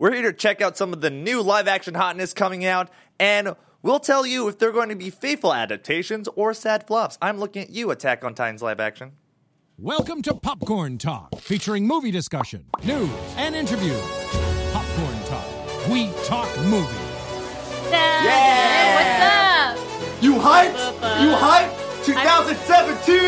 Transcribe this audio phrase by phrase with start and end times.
[0.00, 3.56] We're here to check out some of the new live action hotness coming out, and
[3.82, 7.18] we'll tell you if they're going to be faithful adaptations or sad flops.
[7.20, 9.10] I'm looking at you, Attack on Titan's live action.
[9.76, 14.00] Welcome to Popcorn Talk, featuring movie discussion, news, and interviews.
[14.72, 15.88] Popcorn Talk.
[15.88, 16.94] We talk movies.
[17.90, 19.74] Yeah!
[19.74, 20.22] What's up?
[20.22, 20.94] You hyped?
[21.22, 22.04] You hyped?
[22.04, 23.18] 2017!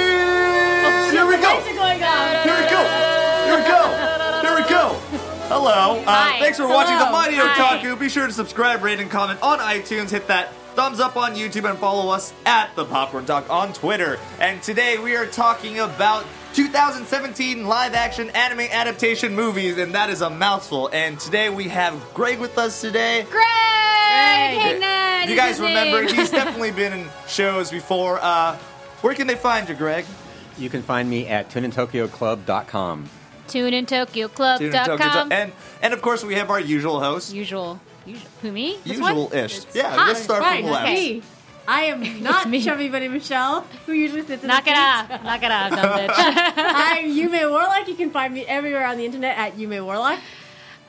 [1.10, 1.48] Here we go!
[1.48, 2.42] Lights going on.
[2.44, 3.19] Here we go!
[5.50, 5.98] Hello.
[5.98, 6.38] Uh, Hi.
[6.38, 7.10] thanks for watching the Hello.
[7.10, 7.78] Mighty Hi.
[7.78, 7.98] Otaku.
[7.98, 10.10] Be sure to subscribe, rate, and comment on iTunes.
[10.10, 14.16] Hit that thumbs up on YouTube and follow us at the Popcorn Talk on Twitter.
[14.38, 16.24] And today we are talking about
[16.54, 20.88] 2017 live action anime adaptation movies, and that is a mouthful.
[20.92, 23.26] And today we have Greg with us today.
[23.28, 23.44] Greg!
[23.44, 25.28] Hey, Ned.
[25.28, 26.14] You guys remember name.
[26.14, 28.20] he's definitely been in shows before.
[28.22, 28.56] Uh,
[29.00, 30.04] where can they find you, Greg?
[30.56, 33.10] You can find me at tunintokyoclub.com.
[33.50, 35.32] Tune in Tokyo TuneInTokyo.com.
[35.32, 37.32] And and of course we have our usual host.
[37.34, 37.80] Usual.
[38.06, 38.28] Usual.
[38.42, 38.78] Who, me?
[38.84, 38.98] This?
[38.98, 39.60] Usual-ish.
[39.74, 40.08] Yeah, hot.
[40.08, 40.84] let's start Fine, from left.
[40.88, 41.14] okay.
[41.16, 41.22] Me.
[41.68, 42.62] I am not me.
[42.62, 44.80] Chubby Bunny Michelle, who usually sits in Knock the it seat.
[45.14, 45.22] off.
[45.24, 46.14] Knock it off, dumb bitch.
[46.56, 47.86] I'm Yume Warlock.
[47.88, 50.18] You can find me everywhere on the internet at Yume Warlock.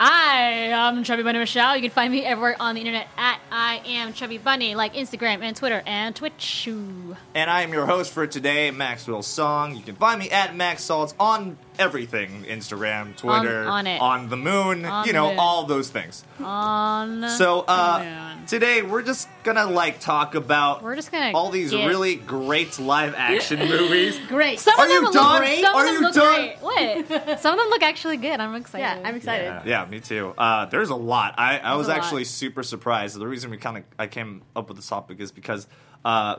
[0.04, 1.76] I am Chubby Bunny Michelle.
[1.76, 5.44] You can find me everywhere on the internet at I am Chubby Bunny, like Instagram
[5.44, 6.68] and Twitter and Twitch.
[6.68, 9.76] And I am your host for today, Maxwell Song.
[9.76, 14.00] You can find me at Max Salts on everything Instagram, Twitter, on it.
[14.00, 15.40] on the moon, On you know, moon.
[15.40, 16.24] all those things.
[16.42, 17.28] On.
[17.30, 18.04] So, uh,
[18.38, 18.46] moon.
[18.46, 22.80] today we're just gonna like talk about We're just gonna all these get- really great
[22.80, 24.18] live action movies.
[24.28, 24.60] Great.
[24.60, 25.38] Some Are of them you look done?
[25.42, 25.62] great.
[25.62, 26.42] Some Are of them you look done?
[26.42, 26.58] great.
[26.62, 27.40] What?
[27.42, 28.40] Some of them look actually good.
[28.40, 28.84] I'm excited.
[28.84, 29.46] yeah, I'm excited.
[29.66, 29.84] Yeah.
[29.84, 30.34] Yeah, me too.
[30.38, 31.36] Uh, there's a lot.
[31.38, 31.98] I, I was a lot.
[31.98, 33.18] actually super surprised.
[33.20, 35.68] The reason we kind of I came up with this topic is because
[36.06, 36.38] uh,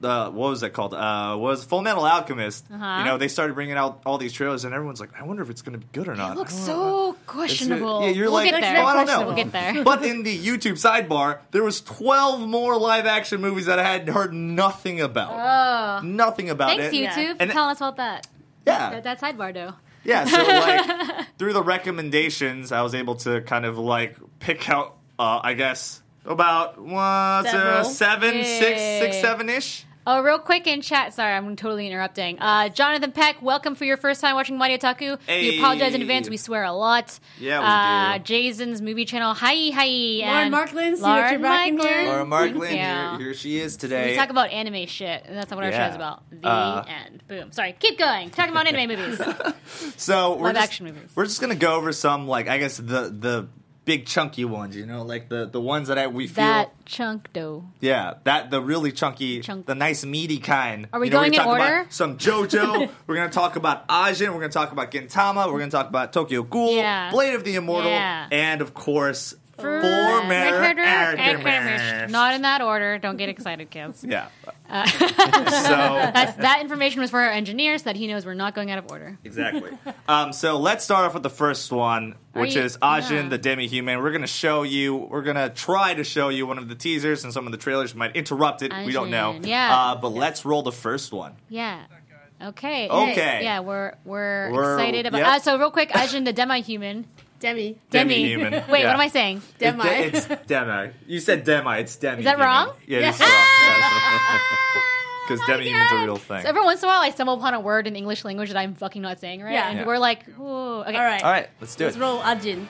[0.00, 0.94] the what was that called?
[0.94, 2.64] Uh, was Full Metal Alchemist?
[2.72, 2.98] Uh-huh.
[3.00, 5.50] You know, they started bringing out all these trailers, and everyone's like, I wonder if
[5.50, 6.32] it's going to be good or not.
[6.32, 7.08] It looks so know.
[7.10, 8.02] It's- questionable.
[8.02, 8.82] Yeah, you're we'll like, get there.
[8.82, 9.26] oh, I don't know.
[9.26, 9.84] We'll get there.
[9.84, 14.08] But in the YouTube sidebar, there was 12 more live action movies that I had
[14.08, 16.02] heard nothing about.
[16.02, 16.06] Oh.
[16.06, 17.08] Nothing about Thanks, it.
[17.10, 18.26] YouTube, And- for telling us about that.
[18.66, 19.00] Yeah.
[19.00, 19.74] That, that sidebar, though.
[20.02, 24.96] Yeah, so like through the recommendations, I was able to kind of like pick out,
[25.18, 27.84] uh, I guess, about what uh, Several.
[27.84, 29.20] seven, six, six, Yay.
[29.20, 29.84] seven ish.
[30.06, 31.12] Oh, real quick in chat.
[31.12, 32.38] Sorry, I'm totally interrupting.
[32.40, 35.18] Uh, Jonathan Peck, welcome for your first time watching Mighty Otaku.
[35.26, 35.50] Hey.
[35.50, 36.28] We apologize in advance.
[36.30, 37.20] We swear a lot.
[37.38, 38.24] Yeah, we uh, do.
[38.24, 39.34] Jason's movie channel.
[39.34, 39.86] Hi, hi.
[40.26, 42.04] Lauren and Marklin, see that you're back in here.
[42.04, 43.10] Laura Marklin, Yeah.
[43.18, 44.12] here, here she is today.
[44.12, 45.88] We talk about anime shit, and that's not what our Yeah.
[45.88, 46.22] show's about.
[46.30, 47.22] The Uh, end.
[47.28, 47.52] Boom.
[47.52, 48.30] Sorry, keep going.
[48.30, 49.20] Talking about anime movies.
[49.98, 51.10] so we're live just, action movies.
[51.14, 53.48] We're just gonna go over some like I guess the the
[53.84, 54.76] big chunky ones.
[54.76, 56.44] You know, like the the ones that I, we feel.
[56.44, 57.64] that chunk dough.
[57.80, 59.66] Yeah, that the really chunky, Chunk.
[59.66, 60.88] the nice meaty kind.
[60.92, 61.80] Are we You know, going we're in order?
[61.80, 62.90] About some JoJo.
[63.06, 64.28] we're gonna talk about Ajin.
[64.28, 65.52] We're gonna talk about Gintama.
[65.52, 67.10] We're gonna talk about Tokyo Ghoul, Yeah.
[67.10, 68.28] Blade of the Immortal, Yeah.
[68.30, 70.22] and of course, Four For
[71.16, 72.98] Former Not in that order.
[72.98, 74.04] Don't get excited, kids.
[74.08, 74.28] Yeah.
[74.68, 74.98] Uh, so
[76.14, 78.78] That's, that information was for our engineer so that he knows we're not going out
[78.78, 79.18] of order.
[79.24, 79.70] exactly.
[80.08, 83.28] Um, so let's start off with the first one, Are which you- is Ajin yeah.
[83.28, 84.00] the Demi-Human.
[84.00, 84.94] We're gonna show you.
[84.96, 87.94] We're gonna try to show you one of the teasers and some of the trailers
[87.94, 88.72] might interrupt it.
[88.86, 89.34] We don't know.
[89.40, 89.74] Ajin, yeah.
[89.76, 91.34] Uh, but let's roll the first one.
[91.48, 91.80] Yeah.
[92.42, 92.88] Okay.
[92.88, 93.40] Okay.
[93.42, 95.18] Yeah, we're we're, We're- excited about.
[95.18, 95.26] yep.
[95.26, 97.06] Uh, so real quick, Ajin the demi-human.
[97.40, 97.76] Demi.
[97.90, 98.14] Demi.
[98.14, 98.86] Demi-human, Wait, yeah.
[98.86, 99.42] what am I saying?
[99.58, 99.84] Demi.
[99.88, 100.92] It- it's Demi.
[101.06, 101.80] You said Demi.
[101.80, 102.18] It's Demi.
[102.20, 102.74] Is that wrong?
[102.86, 103.18] Yeah, it's
[105.26, 106.42] Because Demi oh human's a real thing.
[106.42, 108.58] So every once in a while, I stumble upon a word in English language that
[108.58, 109.68] I'm fucking not saying right, Yeah.
[109.70, 109.86] and Yeah.
[109.86, 110.82] we're like, Ooh.
[110.82, 110.94] okay.
[110.96, 111.22] All right.
[111.24, 111.86] All right, let's do it.
[111.88, 112.00] Let's it.
[112.00, 112.66] roll Ajin.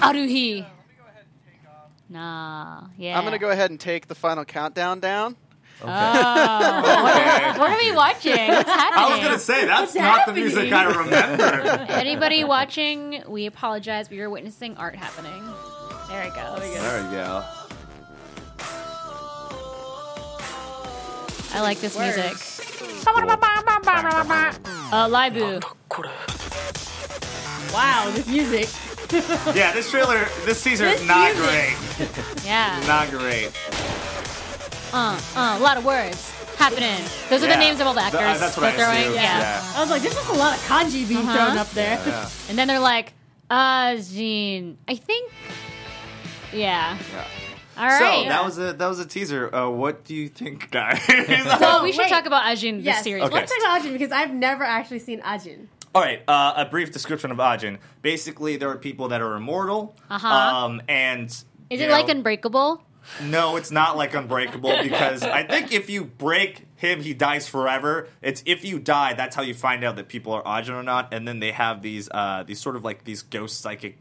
[0.00, 0.66] Aruhi.
[2.08, 2.88] Nah.
[2.98, 3.18] Yeah.
[3.18, 5.36] I'm gonna go ahead and take the final countdown down.
[5.80, 5.86] Oh.
[5.86, 8.48] what, what are we watching?
[8.48, 9.04] What's happening?
[9.04, 11.44] I was gonna say that's What's not the music I remember.
[11.92, 15.42] Anybody watching, we apologize, but you're witnessing art happening.
[16.08, 16.60] There it goes.
[16.60, 17.42] there we go.
[21.54, 22.16] I like this Words.
[22.16, 22.36] music.
[24.92, 25.60] Uh, Libu.
[27.72, 28.68] Wow, this music.
[29.54, 32.08] Yeah, this trailer, this teaser is not music.
[32.08, 32.44] great.
[32.44, 32.82] Yeah.
[32.86, 33.50] Not great.
[34.92, 37.00] Uh, uh, a lot of words happening.
[37.30, 37.54] Those are Yeah.
[37.54, 38.98] the names of all the Th- actors uh, that's what I they're throwing.
[39.00, 39.38] assumed, Yeah.
[39.40, 39.72] yeah.
[39.76, 41.32] I was like, there's just a lot of kanji being Uh-huh.
[41.46, 42.00] thrown up there.
[42.06, 42.28] Yeah.
[42.48, 43.14] And then they're like,
[43.50, 44.76] Ajin.
[44.88, 45.32] I think.
[46.52, 46.98] Yeah.
[47.12, 47.24] yeah.
[47.78, 48.24] All right.
[48.24, 49.54] So that was a that was a teaser.
[49.54, 51.00] Uh, what do you think, guys?
[51.08, 52.08] Well, we should Wait.
[52.10, 53.04] talk about Ajin this Yes.
[53.04, 53.24] series.
[53.24, 53.34] Okay.
[53.34, 55.66] Let's talk about Ajin because I've never actually seen Ajin.
[55.94, 57.78] All right, uh, a brief description of Ajin.
[58.00, 60.26] Basically, there are people that are immortal, Uh-huh.
[60.26, 61.26] um, and
[61.68, 62.82] Is you it like Unbreakable?
[63.22, 68.08] No, it's not like Unbreakable because I think if you break him, he dies forever.
[68.20, 71.12] It's if you die, that's how you find out that people are Ajin or not,
[71.12, 73.98] and then they have these uh, these sort of like these ghost psychic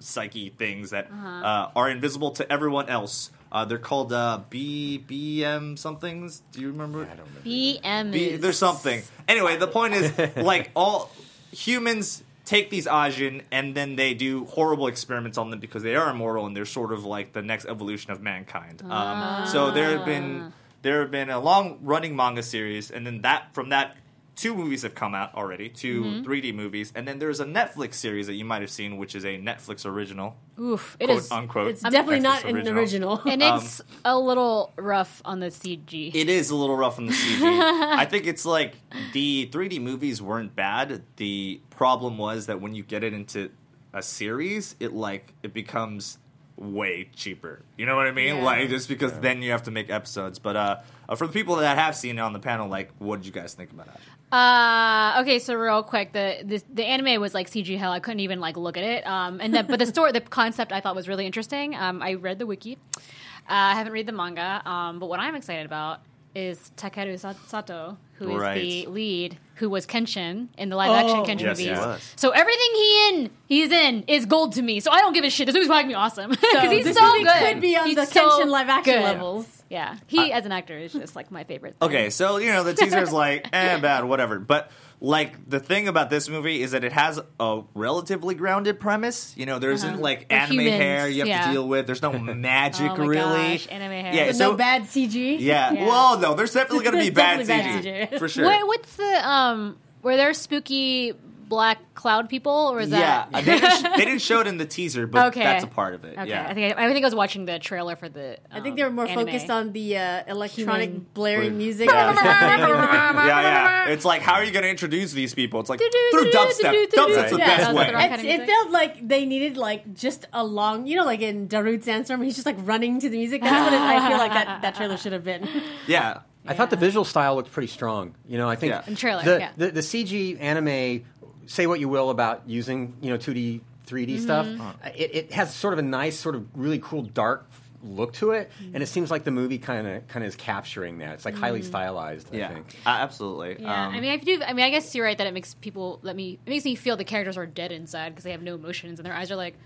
[0.00, 3.30] psyche things that uh are invisible to everyone else.
[3.52, 6.42] Uh, they're called uh, B BM somethings.
[6.52, 7.02] Do you remember?
[7.02, 7.48] I don't remember.
[7.48, 9.02] BM Be, there's something.
[9.28, 11.10] Anyway, the point is, like all
[11.52, 12.22] humans
[12.52, 16.44] take these Ajin and then they do horrible experiments on them because they are immortal
[16.44, 18.82] and they're sort of like the next evolution of mankind.
[18.82, 20.52] Um, so there have been
[20.82, 23.96] there have been a long running manga series, and then that from that.
[24.34, 28.26] Two movies have come out already, 2 3D movies, and then there's a Netflix series
[28.28, 31.30] that you might have seen, which is a Netflix original, Oof, it quote is.
[31.30, 31.68] unquote.
[31.68, 33.22] It's definitely Netflix not an original.
[33.26, 36.14] And it's a little rough on the CG.
[36.14, 37.42] It is a little rough on the CG.
[37.42, 38.76] I think it's like
[39.12, 41.02] the 3D movies weren't bad.
[41.16, 43.50] The problem was that when you get it into
[43.92, 46.18] a series, it like it becomes
[46.56, 47.62] way cheaper.
[47.76, 48.36] You know what I mean?
[48.36, 48.42] Yeah.
[48.42, 50.38] Like just because then you have to make episodes.
[50.38, 50.76] But uh,
[51.08, 53.32] uh, for the people that have seen it on the panel, like, what did you
[53.32, 54.00] guys think about it?
[54.32, 57.92] Uh, okay, so real quick, the this, the anime was like CG hell.
[57.92, 59.06] I couldn't even like look at it.
[59.06, 61.74] Um, and then but the story, the concept, I thought was really interesting.
[61.74, 62.78] Um, I read the wiki.
[62.96, 63.00] Uh,
[63.48, 64.62] I haven't read the manga.
[64.68, 66.00] Um, but what I'm excited about
[66.34, 68.58] is Takeru Sato, who is Right.
[68.58, 71.24] the lead, who was Kenshin in the live action Oh.
[71.24, 71.76] Kenshin Yes, movies.
[71.78, 72.12] was.
[72.16, 74.80] So everything he in, he's in, is gold to me.
[74.80, 75.44] So I don't give a shit.
[75.44, 77.52] This movie's probably gonna be awesome because So he's this so movie good.
[77.52, 79.02] could be on He's the so Kenshin live action good.
[79.02, 79.61] levels.
[79.72, 81.76] Yeah, he as an actor is just like my favorite.
[81.78, 81.88] thing.
[81.88, 84.38] Okay, so you know the teaser is like, eh, bad, whatever.
[84.38, 84.70] But
[85.00, 89.34] like the thing about this movie is that it has a relatively grounded premise.
[89.34, 91.46] You know, there isn't like Like anime humans, hair you have yeah.
[91.46, 91.86] to deal with.
[91.86, 93.52] There's no magic Oh my really.
[93.54, 94.14] gosh, anime hair.
[94.14, 95.40] Yeah, With so no bad CG.
[95.40, 95.72] yeah.
[95.72, 95.86] Yeah.
[95.86, 98.18] Well, no, there's definitely going to be bad CG, bad CG.
[98.18, 98.46] for sure.
[98.46, 99.78] Wait, what's the um?
[100.02, 101.14] Were there spooky
[101.52, 103.44] black cloud people, or is yeah, that?
[103.44, 105.42] they didn't, sh- they didn't show it in the teaser, but Okay.
[105.42, 106.16] that's a part of it.
[106.16, 106.48] Okay, yeah.
[106.48, 108.38] I think I, I think I was watching the trailer for the.
[108.50, 109.26] I think um, they were more anime.
[109.26, 111.06] focused on the uh, electronic Human.
[111.12, 111.90] blaring music.
[111.90, 112.14] yeah,
[113.26, 113.88] yeah.
[113.94, 115.60] It's like, how are you going to introduce these people?
[115.60, 116.88] It's like through dubstep.
[116.90, 117.84] Dubstep's the Yeah, best that's way.
[117.86, 118.46] the It's, kind of it music.
[118.46, 122.34] felt like they needed like just a long, you know, like in Darude Sandstorm, he's
[122.34, 123.42] just like running to the music.
[123.42, 125.46] That's what it, I feel like that, that trailer should have been.
[125.86, 126.20] Yeah.
[126.44, 128.16] I thought the visual style looked pretty strong.
[128.26, 128.82] You know, I think Yeah.
[128.88, 129.50] In trailer, the, yeah.
[129.56, 131.04] the the CG anime.
[131.46, 134.18] Say what you will about using you know 2D, 3D mm-hmm.
[134.18, 134.46] stuff.
[134.46, 134.90] Uh-huh.
[134.96, 137.50] It, it has sort of a nice, sort of really cool dark
[137.84, 140.98] look to it, and it seems like the movie kind of kind of is capturing
[140.98, 141.14] that.
[141.14, 142.28] It's like highly stylized.
[142.32, 142.66] I Yeah, think.
[142.86, 143.56] uh, absolutely.
[143.62, 144.40] Yeah, Um, I mean, I do.
[144.46, 146.38] I mean, I guess you're right that it makes people let me.
[146.46, 149.06] It makes me feel the characters are dead inside because they have no emotions and
[149.06, 149.56] their eyes are like,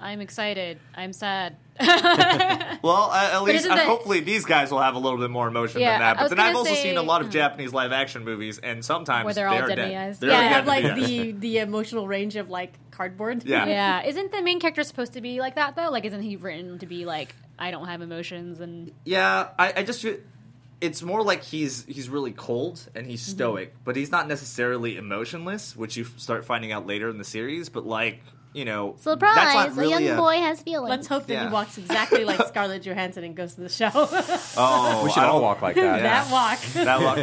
[0.00, 1.56] "I'm excited, I'm sad."
[2.82, 5.48] Well, uh, at least uh, that- hopefully these guys will have a little bit more
[5.48, 6.16] emotion Yeah, than that.
[6.18, 7.32] But then I've also say- seen a lot of Hmm.
[7.32, 9.94] Japanese live action movies, and sometimes Where they're all are dead dead.
[9.94, 10.18] eyes.
[10.18, 11.08] They're Yeah, Yeah, dead have like in the eyes.
[11.08, 13.44] the the emotional range of like cardboard.
[13.44, 13.64] Yeah.
[13.66, 15.90] yeah, isn't the main character supposed to be like that though?
[15.90, 19.82] Like, isn't he written to be like, "I don't have emotions" and Yeah, I, I
[19.82, 20.16] just feel
[20.80, 23.32] it's more like he's he's really cold and he's Mm-hmm.
[23.36, 27.68] stoic, but he's not necessarily emotionless, which you start finding out later in the series.
[27.68, 28.20] But like
[28.52, 30.88] you know, surprise, that's not really a young boy has feelings.
[30.90, 31.48] Let's hope that Yeah.
[31.48, 33.90] he walks exactly like Scarlett Johansson and goes to the show.
[33.92, 35.82] Oh, we should I all walk like that.
[36.00, 36.02] Yeah.
[36.02, 36.60] that walk.
[36.74, 37.18] That walk.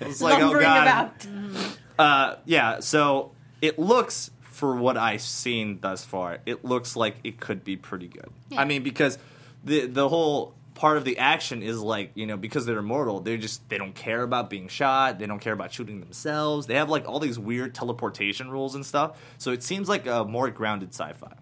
[0.00, 0.82] it's like oh Lumbering god.
[1.26, 1.76] about.
[1.98, 4.30] Uh, yeah, so it looks
[4.60, 8.28] for what I've seen thus far, it looks like it could be pretty good.
[8.54, 9.18] I mean, because
[9.64, 13.36] the the whole part of the action is like you know because they're immortal, they
[13.36, 16.66] just they don't care about being shot, they don't care about shooting themselves.
[16.66, 19.18] They have like all these weird teleportation rules and stuff.
[19.36, 21.34] So it seems like a more grounded sci-fi.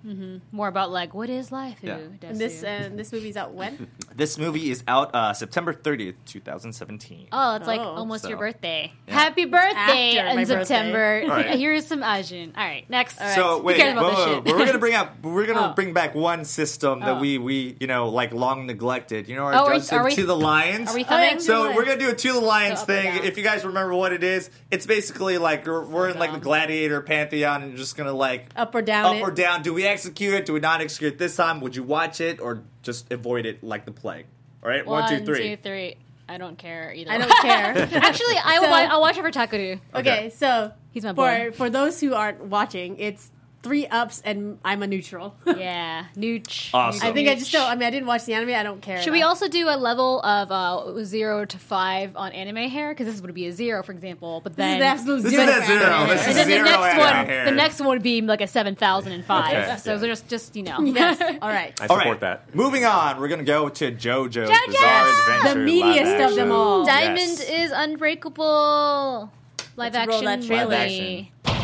[0.50, 1.78] More about like, what is life?
[1.82, 1.98] Yeah.
[2.22, 3.88] And this uh, this movie's out when?
[4.18, 7.28] This movie is out uh, September thirtieth, two thousand seventeen.
[7.30, 7.84] Oh, it's like Oh.
[7.94, 8.92] almost So, your birthday.
[9.06, 9.14] yeah.
[9.14, 11.22] Happy birthday in September.
[11.22, 11.54] All right.
[11.62, 12.48] Here's some Ajin.
[12.56, 13.18] All right, next.
[13.36, 14.56] So wait, cares about whoa, this whoa, shit?
[14.56, 15.74] we're gonna bring up, we're gonna Oh.
[15.74, 17.20] bring back one system that Oh.
[17.20, 19.27] we we you know like long neglected.
[19.28, 20.88] You know, our Oh, are we- Johnson we- to the lions.
[20.90, 23.24] Are we Oh, yeah, so we're gonna do a to the lions So thing.
[23.24, 26.38] If you guys remember what it is, it's basically like we're, we're in like the
[26.40, 29.20] gladiator pantheon and just gonna like Up or down up it?
[29.22, 29.62] or down.
[29.62, 30.46] Do we execute it?
[30.46, 31.60] Do we not execute it this time?
[31.60, 34.26] Would you watch it or just avoid it like the plague?
[34.64, 35.50] All right, One, one, two, three.
[35.50, 35.96] two, three.
[36.30, 37.10] I don't care either.
[37.10, 37.88] I don't care.
[38.02, 38.66] Actually, I will.
[38.68, 39.80] So- wa- I'll watch it for Takeru.
[39.94, 41.50] Okay, so He's my for boy.
[41.52, 43.30] for those who aren't watching, it's
[43.62, 45.34] three ups and I'm a neutral.
[45.58, 46.70] Yeah, Nooch.
[46.72, 47.06] Awesome.
[47.06, 47.68] I think I just don't.
[47.68, 48.54] I mean, I didn't watch the anime.
[48.54, 49.02] I don't care.
[49.02, 49.30] Should we enough.
[49.30, 52.90] also do a level of uh, zero to five on anime hair?
[52.92, 54.40] Because this would be a zero, for example.
[54.44, 55.46] But This is then the absolute This is zero.
[55.46, 55.82] that zero.
[55.84, 56.08] anime.
[56.08, 57.44] This is and then zero the next anime one, hair.
[57.46, 59.52] the next one would be like a seven thousand and five.
[59.54, 59.76] Okay.
[59.78, 60.06] So Yeah.
[60.06, 61.20] just, just you know, Yes.
[61.42, 61.78] All right.
[61.80, 62.54] I support right, that.
[62.54, 63.20] moving on.
[63.20, 64.66] We're gonna go to JoJo's JoJo!
[64.66, 65.64] Bizarre Adventure.
[65.64, 66.84] The meatiest of them all.
[66.84, 67.50] Diamond Yes.
[67.50, 69.32] is unbreakable.
[69.76, 71.57] Live Let's roll action that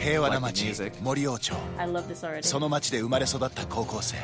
[0.00, 1.52] 平和な町.森王町.
[2.42, 4.16] その町で生まれ育った高校生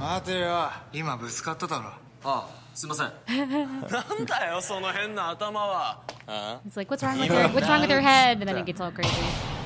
[0.00, 1.90] 待てよ今ぶつかっただろ
[2.24, 6.00] あすいませんなんだよその変な頭は
[6.66, 7.48] It's like, what's wrong with her?
[7.52, 8.38] What's wrong with her head?
[8.40, 9.10] And then it gets all crazy.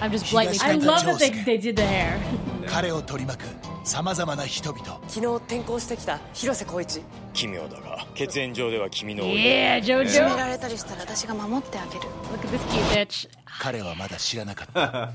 [0.01, 2.19] I'm just blatantly I love that they, they did the hair.
[2.67, 7.01] 彼を取り巻くさまざまな人々昨日転校してきた広瀬光一
[7.33, 10.37] 奇妙だが血縁上では君の Yeah, 決め JoJo.
[10.37, 12.01] られたりしたら私が守ってあげる
[12.33, 13.29] Look at this cute bitch.
[13.61, 15.13] 彼はまだ知らなかった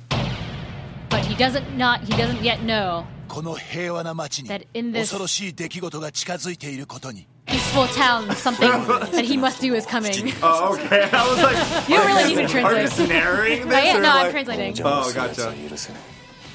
[1.09, 1.99] But he doesn't not.
[2.05, 4.49] He doesn't yet know この平和な町に
[4.93, 8.29] 恐ろしい出来事が近づいていることに peaceful town.
[8.35, 8.71] Something
[9.11, 10.13] that he must do is coming.
[10.41, 11.09] Oh, okay.
[11.11, 11.57] I was like,
[11.89, 13.09] You really need to are you translate.
[13.09, 13.75] narrating this?
[13.75, 14.81] I no, I'm like- translating.
[14.85, 15.51] Oh, gotcha.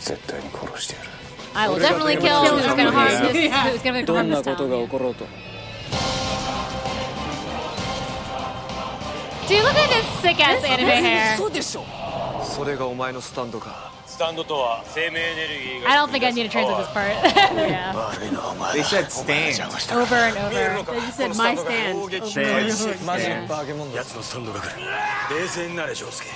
[0.00, 1.11] 絶対に殺してやる
[1.56, 3.32] I will definitely kill who's gonna harm Yeah.
[3.34, 3.51] this.
[3.51, 4.84] Who's gonna ど harm ん this なことが town.
[4.86, 5.25] 起ころうと
[9.48, 11.38] Dude, look at this sick ass anime hair.
[11.38, 11.84] そうでしょ
[12.44, 17.12] それがお前のスタンドかスタンドとは生命エネルギーが I don't think I need to translate this part.
[17.56, 17.94] yeah.
[17.96, 19.27] 悪いのはお前 They だ said お前 stand.
[19.27, 20.84] が邪魔した Over and over.
[20.84, 21.96] They just said my stand.
[21.98, 22.68] over and over Stand.
[22.70, 23.06] again.
[23.06, 23.48] マジ Stand.
[23.48, 26.30] バーゲモンだ奴のスタンドが来る冷静になれジョウスケ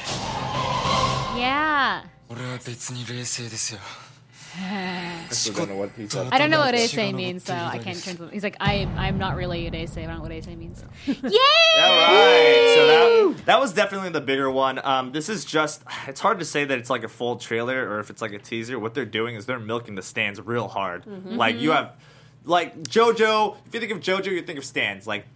[1.36, 2.02] Yeah.
[2.30, 3.80] 俺は別に冷静ですよ
[6.33, 8.33] I don't know what Eisei means, so I can't translate.
[8.33, 9.99] He's like, I, I'm not really Eisei.
[9.99, 10.83] I don't know what Eisei means.
[11.07, 11.15] Yay!
[11.15, 12.73] All right.
[12.75, 12.87] So
[13.37, 14.81] that that was definitely the bigger one.
[14.85, 18.01] Um, this is just it's hard to say that it's like a full trailer or
[18.01, 18.79] if it's like a teaser.
[18.79, 21.05] What they're doing is they're milking the stands real hard.
[21.37, 21.93] Like you have
[22.45, 23.57] like JoJo.
[23.67, 25.27] If you think of JoJo, you think of stands like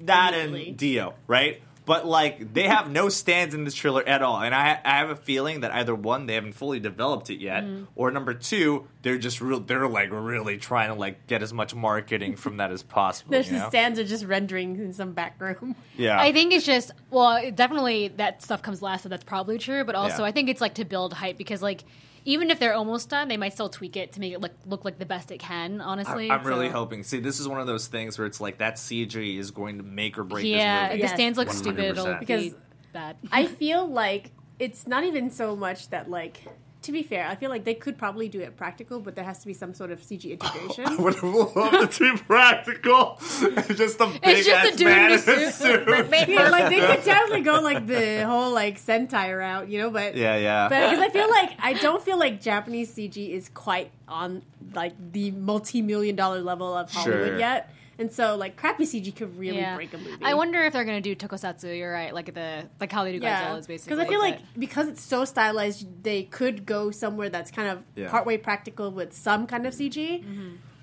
[0.00, 1.62] that and Dio, right?
[1.86, 5.08] But like they have no stands in this trailer at all, and I I have
[5.08, 7.84] a feeling that either one they haven't fully developed it yet, mm-hmm.
[7.94, 11.76] or number two they're just real they're like really trying to like get as much
[11.76, 13.30] marketing from that as possible.
[13.30, 13.68] There's the know?
[13.68, 15.76] stands are just rendering in some back room.
[15.96, 19.56] Yeah, I think it's just well, it definitely that stuff comes last, so that's probably
[19.56, 19.84] true.
[19.84, 20.28] But also, Yeah.
[20.28, 21.84] I think it's like to build hype because like
[22.26, 24.84] even if they're almost done, they might still tweak it to make it look look
[24.84, 25.80] like the best it can.
[25.80, 27.02] Honestly, I, am really hoping.
[27.04, 29.84] See, this is one of those things where it's like that CG is going to
[29.84, 31.02] make or break Yeah, this if movie.
[31.02, 31.52] the stands look 100%.
[31.54, 32.54] stupid, it'll be Because
[32.92, 33.16] bad.
[33.32, 36.42] I feel like it's not even so much that like.
[36.86, 39.40] To be fair, I feel like they could probably do it practical, but there has
[39.40, 40.86] to be some sort of CG integration.
[40.86, 43.18] I would have loved to be practical.
[43.20, 45.52] It's just a big just a ass dude in man in a suit.
[45.54, 46.28] suit.
[46.28, 49.90] yeah, like they could definitely go like the whole like Sentai route, you know.
[49.90, 50.68] But yeah, yeah.
[50.68, 54.94] But because I feel like I don't feel like Japanese CG is quite on like
[55.10, 57.38] the multi-million dollar level of Hollywood Sure.
[57.40, 59.74] yet, and so like crappy CG could really yeah.
[59.74, 60.24] break a movie.
[60.24, 61.76] I wonder if they're gonna do tokusatsu.
[61.76, 63.96] You're right, like the like how they do yeah, Godzilla's basically.
[63.96, 67.68] because I feel like but- because it's so stylized, they could go somewhere that's kind
[67.68, 68.10] of Yeah.
[68.10, 70.24] partway practical with some kind of CG.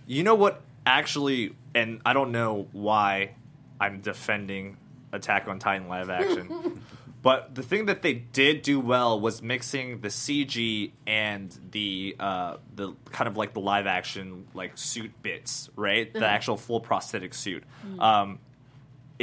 [0.08, 0.62] You know what?
[0.86, 3.36] Actually, and I don't know why
[3.80, 4.78] I'm defending
[5.14, 6.82] Attack on Titan live action,
[7.24, 12.58] but the thing that they did do well was mixing the CG and the uh,
[12.76, 16.12] the kind of like the live action like suit bits, right?
[16.14, 17.64] The actual full prosthetic suit.
[17.98, 18.40] Um,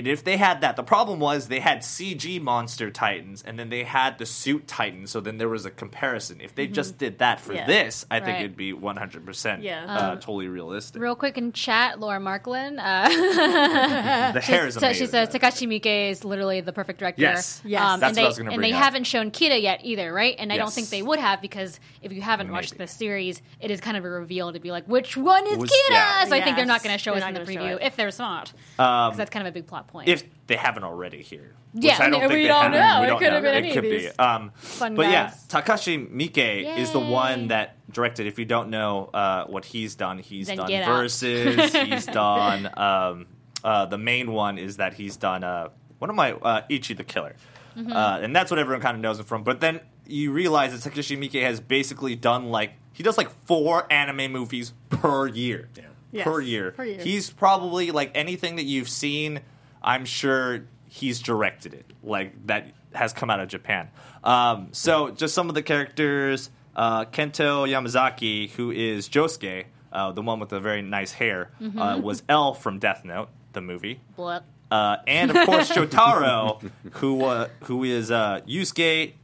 [0.00, 3.68] and if they had that, the problem was they had CG monster titans, and then
[3.68, 5.10] they had the suit titans.
[5.10, 6.40] So then there was a comparison.
[6.40, 7.66] If they just did that for Yeah.
[7.66, 9.84] this, I think it'd be 100 percent Yeah.
[9.86, 11.00] uh, totally realistic.
[11.00, 12.78] Real quick in chat, Laura Marklin.
[12.78, 15.06] Uh, the hair is amazing.
[15.06, 17.22] she says Takashi Miike is literally the perfect director.
[17.22, 17.60] Yes.
[17.64, 17.82] Yes.
[17.82, 18.82] Um, That's and what I they, was gonna And they up.
[18.82, 20.34] haven't shown Kira yet either, right?
[20.38, 22.84] And I don't think they would have because if you haven't watched Maybe.
[22.84, 25.70] the series, it is kind of a reveal to be like, which one is Was-
[25.70, 25.90] Kira?
[25.90, 26.24] yeah.
[26.24, 28.10] So I think they're not going to show They're us in the preview if they're
[28.10, 28.52] smart.
[28.76, 30.08] Because that's kind of a big plot point.
[30.08, 31.54] If they haven't already here.
[31.72, 32.72] Which Yeah, I don't we think they don't have.
[32.72, 33.00] know.
[33.00, 33.48] We It don't could have know.
[33.50, 34.08] been It any could of be.
[34.18, 35.32] Um, fun but yeah.
[35.48, 38.26] Takashi Miike is the one that directed.
[38.26, 40.86] If you don't know uh, what he's done, he's Then done get.
[40.86, 41.72] Versus.
[41.84, 42.68] he's done.
[42.76, 43.26] Um,
[43.62, 45.68] uh, the main one is that he's done uh,
[45.98, 47.36] one of my uh, Ichi the Killer,
[47.76, 47.92] Mm-hmm.
[47.92, 49.44] uh, and that's what everyone kind of knows him from.
[49.44, 53.86] But then you realize that Takashi Miike has basically done like he does like four
[53.92, 55.68] anime movies per year.
[56.10, 56.72] Yes, Per year.
[56.72, 57.00] per year.
[57.00, 59.40] He's probably like anything that you've seen,
[59.82, 61.92] I'm sure he's directed it.
[62.02, 63.88] Like that has come out of Japan.
[64.24, 70.22] Um, so just some of the characters, uh, Kento Yamazaki, who is Josuke, uh, the
[70.22, 74.00] one with the very nice hair, uh, was L from Death Note, the movie.
[74.16, 74.40] Blah.
[74.70, 79.14] Uh, and of course Jotaro, who uh, who is uh, Yusuke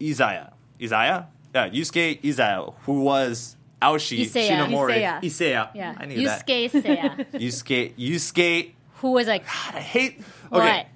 [0.00, 0.52] Izaya.
[0.80, 1.26] Izaya?
[1.54, 4.66] Yeah, Yusuke Izaya, who was Aoshi Isaya.
[4.66, 4.94] Shinomori.
[4.96, 5.22] Isaya.
[5.22, 5.68] Isaya.
[5.74, 5.94] Yeah.
[5.96, 6.46] I knew that.
[6.46, 8.72] Yusuke Seiya, Yusuke Yusuke
[9.04, 10.20] who was like, God, I hate
[10.50, 10.86] Okay.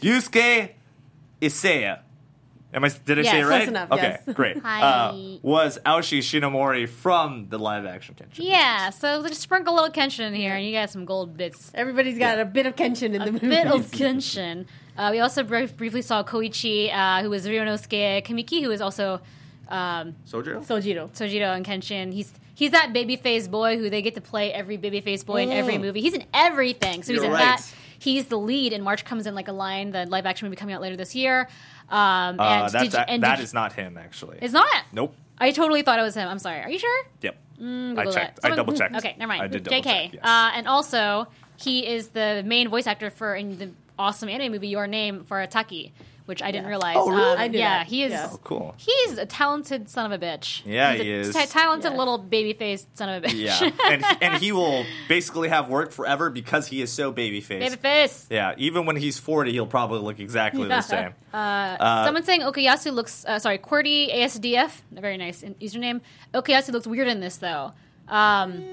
[0.00, 0.70] Yusuke
[1.42, 2.00] Isaya.
[2.72, 3.58] Am I did I say it right?
[3.60, 4.34] Close enough, okay, yes.
[4.36, 4.58] great.
[4.58, 4.82] Hi.
[4.82, 8.44] Uh, was Aoshi Shinomori from the live action Kenshin?
[8.44, 11.70] yeah, so just sprinkle a little Kenshin in here and you got some gold bits.
[11.74, 13.48] Everybody's got a bit of Kenshin in the movie.
[13.48, 14.66] bit of Kenshin.
[14.96, 19.20] Uh, we also brief, briefly saw Koichi, uh, who was Ryunosuke Kamiki, who is also
[19.68, 20.64] Um, Sojiro?
[20.64, 21.08] Sojiro.
[21.10, 22.12] Sojiro and Kenshin.
[22.12, 25.74] He's he's that babyface boy who they get to play every babyface boy in every
[25.74, 25.80] Mm.
[25.82, 26.00] movie.
[26.00, 27.04] He's in everything.
[27.04, 27.56] So he's You're in right.
[27.58, 27.72] that.
[28.00, 29.92] He's the lead, and March comes in like a lion.
[29.92, 31.48] The live action movie coming out later this year.
[31.88, 34.38] Um, Uh, and that's did you, and that did is not him, actually.
[34.42, 34.66] It's not.
[34.92, 35.14] Nope.
[35.38, 36.28] I totally thought it was him.
[36.28, 36.60] I'm sorry.
[36.62, 37.04] Are you sure?
[37.22, 37.36] Yep.
[37.60, 38.42] Mm, I Google checked.
[38.42, 38.52] that.
[38.52, 38.96] I double checked.
[38.96, 39.42] Okay, never mind.
[39.42, 39.84] I did double JK.
[39.84, 40.24] check, yes.
[40.24, 44.68] Uh, and also, he is the main voice actor for in the awesome anime movie
[44.68, 45.92] Your Name for Ataki,
[46.26, 46.96] which I didn't realize.
[46.98, 47.22] Oh, really?
[47.32, 47.86] Um, I knew yeah, that.
[47.86, 48.12] he is.
[48.12, 48.28] Yeah.
[48.32, 48.74] Oh, cool.
[48.76, 50.62] He's a talented son of a bitch.
[50.66, 51.32] Yeah, He's a he is.
[51.34, 51.98] ta- talented Yes.
[51.98, 53.34] little baby-faced son of a bitch.
[53.62, 57.80] Yeah, and and he will basically have work forever because he is so baby faced.
[57.82, 58.26] Babyface.
[58.30, 60.76] Yeah, even when he's forty, he'll probably look exactly Yeah.
[60.76, 61.14] the same.
[61.32, 66.00] Uh, Someone saying Okuyasu looks uh, sorry, QWERTY ASDF, a very nice username.
[66.32, 67.72] Okuyasu looks weird in this though.
[68.08, 68.64] Um,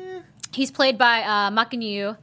[0.53, 2.15] he's played by uh, Mackenyu.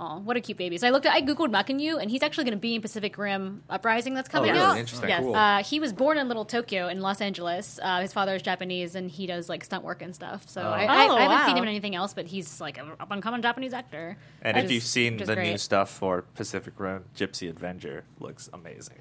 [0.00, 0.78] Oh, what a cute baby!
[0.78, 3.18] So I looked at, I googled Mackenyu, and he's actually going to be in Pacific
[3.18, 4.62] Rim Uprising that's coming really?
[4.62, 4.78] out.
[4.78, 5.08] Interesting.
[5.08, 5.20] Yes.
[5.22, 5.34] Cool.
[5.34, 7.80] Uh, he was born in Little Tokyo in Los Angeles.
[7.82, 10.48] Uh, his father is Japanese, and he does like stunt work and stuff.
[10.48, 12.92] So I, I, Oh, I haven't seen him in anything else, but he's like an
[13.00, 14.16] up and coming Japanese actor.
[14.42, 15.50] and if is- you've seen the great.
[15.50, 18.96] new stuff for Pacific Rim, Gypsy Avenger looks amazing.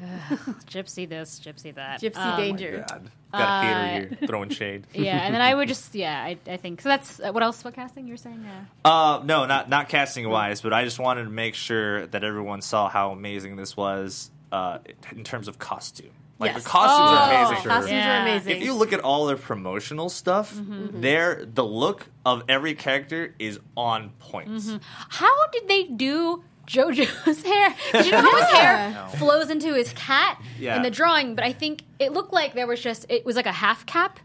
[0.65, 2.85] Gypsy this, Gypsy that, Gypsy Um, Danger.
[2.87, 4.87] God, got a hater Uh, here throwing shade.
[4.93, 6.89] yeah, and then I would just yeah, I, I think so.
[6.89, 7.63] That's uh, what else?
[7.63, 8.43] What casting you're saying?
[8.45, 8.65] Yeah.
[8.91, 12.61] Uh, no, not not casting wise, but I just wanted to make sure that everyone
[12.61, 14.77] saw how amazing this was uh,
[15.11, 16.11] in terms of costume.
[16.39, 16.63] Like Yes.
[16.63, 17.69] the costumes Oh, are amazing.
[17.69, 18.19] Costumes Yeah.
[18.19, 18.57] are amazing.
[18.57, 21.01] If you look at all their promotional stuff, Mm-hmm.
[21.01, 24.49] there the look of every character is on point.
[24.49, 24.77] Mm-hmm.
[25.09, 27.75] How did they do JoJo's hair?
[27.91, 30.75] 'Cause you know how his hair flows into his cat Yeah.
[30.77, 33.47] in the drawing, but I think it looked like there was just it was like
[33.47, 34.19] a half cap.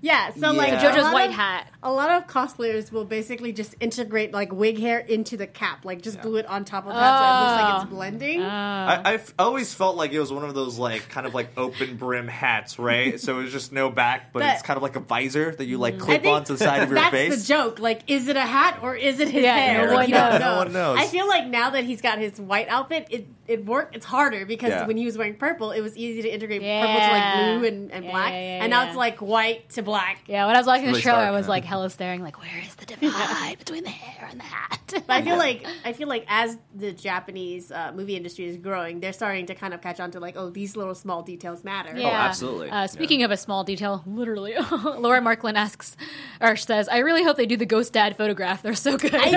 [0.00, 0.82] Yeah, so like Yeah.
[0.82, 1.68] a JoJo's white of- hat.
[1.84, 6.00] A lot of cosplayers will basically just integrate like wig hair into the cap, like
[6.02, 7.96] just glue it on top of that, so it looks like it's oh.
[7.96, 8.40] blending.
[8.40, 8.46] Oh.
[8.46, 11.96] I, I've always felt like it was one of those like kind of like open
[11.96, 13.18] brim hats, right?
[13.20, 15.64] so it was just no back, but That- it's kind of like a visor that
[15.64, 16.00] you like mm.
[16.00, 17.30] clip onto the side of your that's face.
[17.30, 17.78] That's the joke.
[17.78, 19.86] Like, is it a hat or is it his Yeah, hair?
[19.86, 20.40] no Like, one you don't knows.
[20.40, 20.52] know.
[20.52, 20.98] No one knows.
[20.98, 23.90] I feel like now that he's got his white outfit, it it work.
[23.94, 24.86] It's harder because Yeah.
[24.86, 27.92] when he was wearing purple, it was easy to integrate purple to like blue and,
[27.92, 30.22] and Yeah, black, yeah, yeah, and now it's like white to black.
[30.26, 31.52] Yeah, when I was watching really the trailer, I was huh?
[31.52, 34.80] like hella staring, like, where is the divide between the hair and the hat?
[34.92, 39.00] But I feel like I feel like as the Japanese uh, movie industry is growing,
[39.00, 41.96] they're starting to kind of catch on to like, oh, these little small details matter.
[41.96, 42.08] Yeah.
[42.08, 42.68] absolutely.
[42.68, 45.96] Uh, speaking of a small detail, literally, Laura Marklin asks,
[46.42, 48.60] or says, "I really hope they do the ghost dad photograph.
[48.62, 49.32] They're so good." Is it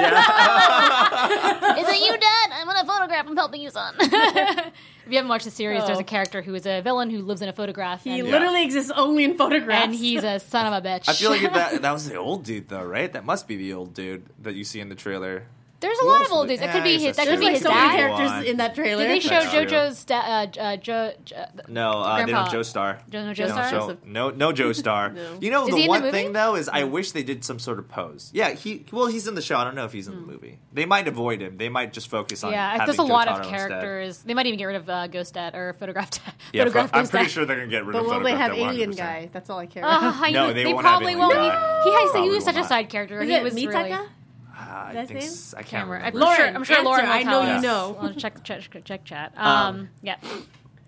[2.06, 2.50] you, Dad?
[2.54, 3.26] I'm on a photograph.
[3.28, 3.96] I'm helping you, son.
[5.06, 6.02] If you haven't watched the series, there's Oh.
[6.02, 8.04] a character who is a villain who lives in a photograph.
[8.04, 9.86] He and, literally exists only in photographs.
[9.86, 11.08] and he's a son of a bitch.
[11.08, 13.12] I feel like that that was the old dude though, right?
[13.12, 15.44] That must be the old dude that you see in the trailer.
[15.86, 16.62] There's a Who lot of old dudes.
[16.62, 17.16] That could be his.
[17.16, 17.96] That could There's be like his so many dad.
[18.18, 19.04] characters in that trailer.
[19.04, 19.54] Did they show That's.
[19.54, 22.50] JoJo's da- uh, uh, jo- jo- No, uh, they Grandpa.
[22.52, 23.00] don't Joestar.
[23.14, 23.70] No No, Joestar?
[23.70, 25.14] so- no, no Joestar.
[25.14, 25.38] No.
[25.40, 26.12] You know Is the in the one movie?
[26.12, 28.32] thing though is I wish they did some sort of pose.
[28.34, 29.58] Yeah, he well he's in the show.
[29.58, 30.60] I don't know if he's in the movie.
[30.74, 31.58] They might avoid him.
[31.58, 32.50] They might just focus on.
[32.50, 32.54] Hmm.
[32.56, 33.56] Yeah, having there's a lot of instead.
[33.70, 34.24] characters.
[34.24, 36.34] They might even get rid of uh, Ghost Dad or Photograph Dad.
[36.52, 37.32] Yeah, photograph I'm Ghost pretty Dad.
[37.32, 38.08] sure they're gonna get rid of it.
[38.08, 38.18] But of.
[38.22, 38.98] will they have Photograph Alien 100%.
[38.98, 39.30] guy?
[39.32, 40.16] That's all I care about.
[40.22, 40.54] I No, know.
[40.54, 41.34] they they, won't have probably Alien won't.
[41.36, 41.84] guy.
[41.84, 42.70] He, has, Probably he was such will a not.
[42.70, 43.22] side character.
[43.22, 44.08] Is he it was Mitaka?
[44.58, 44.70] Really.
[44.72, 45.18] Ah, I think him?
[45.18, 45.94] s- I Can't can't remember.
[46.20, 46.58] remember.
[46.58, 46.84] I'm sure.
[46.84, 47.26] Lauren, I'm answer.
[47.26, 47.64] Lauren will know you us.
[47.64, 47.98] know.
[48.02, 49.34] I'll check, check, check chat.
[49.38, 50.16] Um, Um, yeah.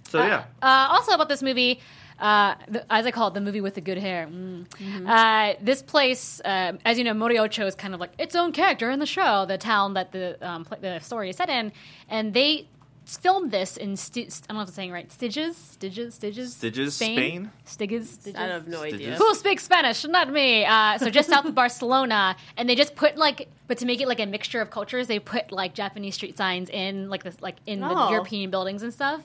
[0.10, 1.82] So yeah, Uh, also about this movie,
[2.18, 4.26] uh, the, as I call it, the movie with the good hair.
[4.28, 4.66] Mm.
[5.06, 8.90] Uh, this place, uh, as you know, Moriocho is kind of like its own character
[8.90, 11.74] in the show, the town that the um, pla the story is set in,
[12.10, 12.68] and they
[13.08, 15.08] filmed this in Sti- I don't know if I'm saying right.
[15.10, 17.52] Stiges, Stiges, Stiges, Stiges, Spain?
[17.66, 18.36] Stiges, Stiges.
[18.36, 19.16] I have no idea.
[19.16, 20.04] Who speaks Spanish?
[20.06, 20.66] Not me.
[20.66, 24.08] Uh, so just south of Barcelona, and they just put like, but to make it
[24.08, 27.56] like a mixture of cultures, they put like Japanese street signs in like this, like
[27.66, 28.10] in the Oh.
[28.12, 29.22] European buildings and stuff.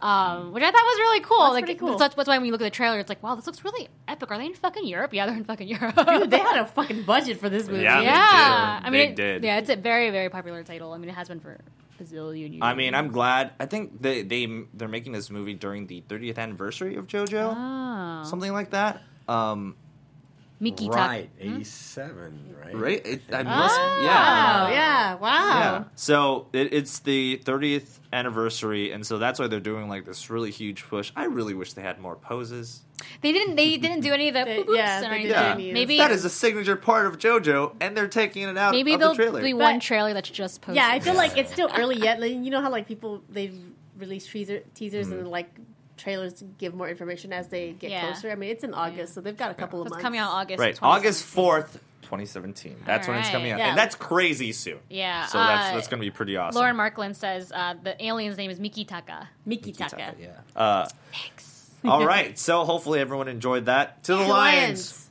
[0.00, 1.38] Um, which I thought was really cool.
[1.42, 1.96] That's like, pretty cool.
[1.96, 3.88] That's, that's why when you look at the trailer, it's like, wow, this looks really
[4.08, 4.32] epic.
[4.32, 5.14] Are they in fucking Europe?
[5.14, 5.94] Yeah, they're in fucking Europe.
[5.94, 7.84] Dude, they had a fucking budget for this movie.
[7.84, 8.86] Yeah, they yeah, did.
[8.86, 9.44] I mean, They it- did.
[9.44, 10.92] Yeah, it's a very, very popular title.
[10.92, 11.56] I mean, it has been for
[12.02, 12.60] a zillion years.
[12.62, 13.52] I mean, I'm glad.
[13.60, 18.28] I think they they they're making this movie during the 30th anniversary of JoJo, Oh.
[18.28, 19.02] something like that.
[19.28, 19.76] Um,
[20.62, 22.54] Miki Tak- Right, eighty-seven.
[22.64, 22.76] Right.
[22.76, 23.04] right?
[23.06, 24.06] It, I must, yeah.
[24.06, 25.28] Wow, yeah, wow.
[25.58, 25.84] Yeah.
[25.96, 30.52] So it, it's the 30th anniversary, and so that's why they're doing like this really
[30.52, 31.10] huge push.
[31.16, 32.82] I really wish they had more poses.
[33.22, 33.56] They didn't.
[33.56, 35.30] They didn't do any of the They- boop yeah, or anything.
[35.32, 38.92] Yeah, Maybe that is a signature part of JoJo, and they're taking it out maybe
[38.94, 39.42] of there'll the trailer.
[39.42, 40.76] be one But- trailer that's just posted.
[40.76, 42.20] Yeah, I feel like it's still early yet.
[42.20, 43.50] Like, you know how like people they
[43.98, 45.18] release teaser, teasers Mm-hmm.
[45.18, 45.50] and like
[46.02, 48.12] trailers to give more information as they get Yeah.
[48.12, 48.24] close.
[48.24, 50.02] I mean, it's in August, so they've got a couple of it's months.
[50.02, 50.58] coming out August.
[50.60, 52.82] right, August 4th, 2017.
[52.84, 53.68] That's when it's coming out, Yeah.
[53.70, 54.78] and that's crazy soon.
[54.90, 56.58] Yeah, So that's uh, that's gonna be pretty awesome.
[56.58, 59.28] Lauren Marklin says uh, the alien's name is Miki Taka.
[59.46, 60.14] Miki Taka.
[60.18, 60.28] yeah.
[60.56, 61.70] Uh, Thanks.
[61.84, 64.02] All right, so hopefully everyone enjoyed that.
[64.04, 65.08] To the Lions.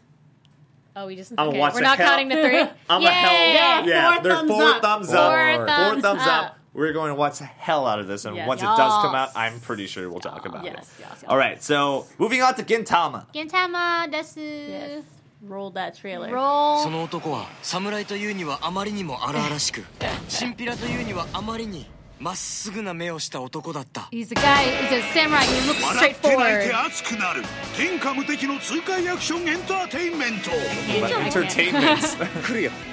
[0.94, 1.60] Oh, we just I'm okay.
[1.74, 2.60] We're not hell- counting to three.
[2.90, 3.08] I'm Yay!
[3.08, 3.86] a hell yeah.
[3.86, 4.14] yeah.
[4.16, 4.82] four There's thumbs four up.
[4.82, 5.32] thumbs up.
[5.56, 6.28] Four thumbs thumbs up.
[6.46, 6.58] up.
[6.75, 8.47] We're going to watch the hell out of this, and Yes.
[8.47, 9.37] once it does come out, Yes.
[9.37, 11.01] I'm pretty sure we'll talk about Yes, it.
[11.01, 11.25] yes, yes.
[11.29, 13.25] All right, so moving on to Gintama.
[13.33, 14.41] Gintama desu.
[14.41, 15.05] Yes.
[15.47, 16.29] Roll that trailer.
[16.29, 16.91] そ Roll.
[16.91, 19.85] の男は侍というにはあまりにも荒々しく
[20.29, 21.87] チンピラというにはあまりに
[22.19, 24.65] まっすぐな目をした男だった He's a guy.
[24.89, 25.45] He's a samurai.
[25.45, 26.69] He looks 笑って泣い straightforward.
[26.69, 27.43] て熱くなる
[27.77, 32.43] 天下無敵の痛快アクションエンターテインメント Entertainment.
[32.43, 32.71] 来 るよ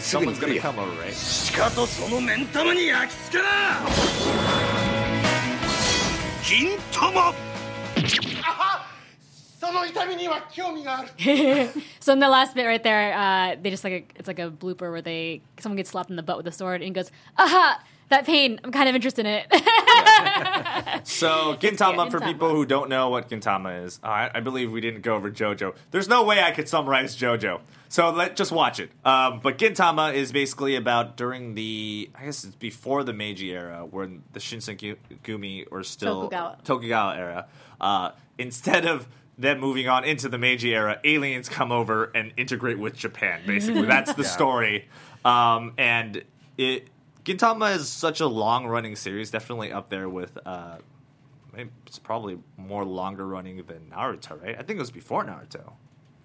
[0.00, 1.12] Someone's going to come over, right?
[1.14, 3.48] しかとその目ん玉に焼き付けな
[6.42, 7.32] 金玉
[9.60, 11.08] その痛みには興味がある
[12.00, 14.50] So in the last bit right there, uh, they just like a, it's like a
[14.50, 17.10] blooper where they someone gets slapped in the butt with a sword and he goes,
[17.38, 18.59] "Aha, That pain!
[18.63, 19.47] I'm kind of interested in it."
[21.03, 22.25] So Gintama, for Gintama.
[22.25, 25.31] people who don't know what Gintama is, uh, I, I believe we didn't go over
[25.31, 25.75] JoJo.
[25.91, 28.91] There's no way I could summarize JoJo, so let just watch it.
[29.05, 33.85] Um, but Gintama is basically about during the, I guess it's before the Meiji era,
[33.89, 36.57] when the Shinsengumi were still Tokugawa.
[36.63, 37.47] Tokugawa era.
[37.79, 42.77] Uh, instead of them moving on into the Meiji era, aliens come over and integrate
[42.77, 43.41] with Japan.
[43.45, 44.87] Basically, that's the story.
[45.23, 46.23] Um, and
[46.57, 46.87] it
[47.29, 50.37] Gintama is such a long running series, definitely up there with.
[50.45, 50.77] Uh,
[51.85, 54.55] it's probably more longer running than Naruto, right?
[54.57, 55.73] I think it was before Naruto.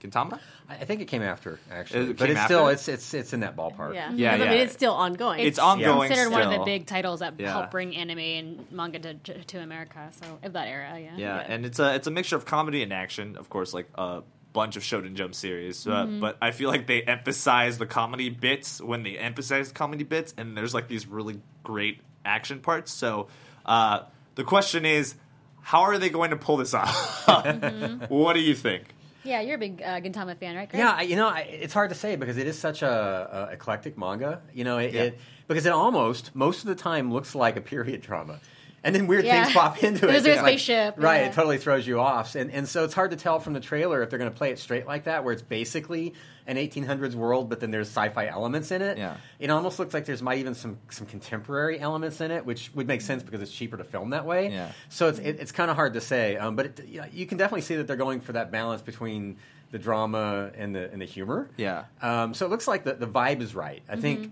[0.01, 0.39] Gintama?
[0.69, 3.33] I I think it came after actually, It but came it's still it's it's it's
[3.33, 3.95] in that ballpark.
[3.95, 4.13] Yeah.
[4.13, 4.53] Yeah, I mean, yeah.
[4.53, 5.41] it's still ongoing.
[5.41, 7.53] It's ongoing Considered one of the big titles that Yeah.
[7.53, 10.11] helped bring anime and manga to, to, to America.
[10.21, 11.17] So of that era, yeah.
[11.17, 13.37] Yeah, and it's a it's a mixture of comedy and action.
[13.37, 14.23] Of course, like a
[14.55, 18.81] bunch of Shonen Jump series, uh, but I feel like they emphasize the comedy bits
[18.81, 22.91] when they emphasize comedy bits, and there's like these really great action parts.
[22.93, 23.29] So
[23.67, 24.05] uh,
[24.37, 25.15] the question is,
[25.61, 27.27] how are they going to pull this off?
[28.09, 28.85] What do you think?
[29.25, 30.69] Yeah, you're a big uh, Gintama fan, right?
[30.69, 30.79] Greg?
[30.79, 33.55] Yeah, I, you know, I, it's hard to say because it is such a, a
[33.55, 34.43] eclectic manga.
[34.53, 35.03] You know, it, Yeah.
[35.05, 38.39] it because it almost most of the time looks like a period drama,
[38.85, 39.43] and then weird Yeah.
[39.45, 40.13] things pop into it.
[40.13, 41.23] There's a It's like- spaceship, right?
[41.23, 41.29] yeah.
[41.29, 44.03] It totally throws you off, and and so it's hard to tell from the trailer
[44.03, 46.15] if they're going to play it straight like that, where it's basically
[46.47, 48.99] an 1800s world, but then there's sci-fi elements in it.
[48.99, 49.17] Yeah.
[49.39, 52.87] it almost looks like there's might even some some contemporary elements in it, which would
[52.87, 54.51] make sense because it's cheaper to film that way.
[54.51, 54.71] Yeah.
[54.91, 57.25] So it's it, it's kind of hard to say, um, but it, you, know, you
[57.27, 59.39] can definitely see that they're going for that balance between
[59.71, 61.49] the drama and the and the humor.
[61.57, 61.85] Yeah.
[62.03, 63.83] Um, so it looks like the, the vibe is right.
[63.89, 64.31] I think, Mm-hmm.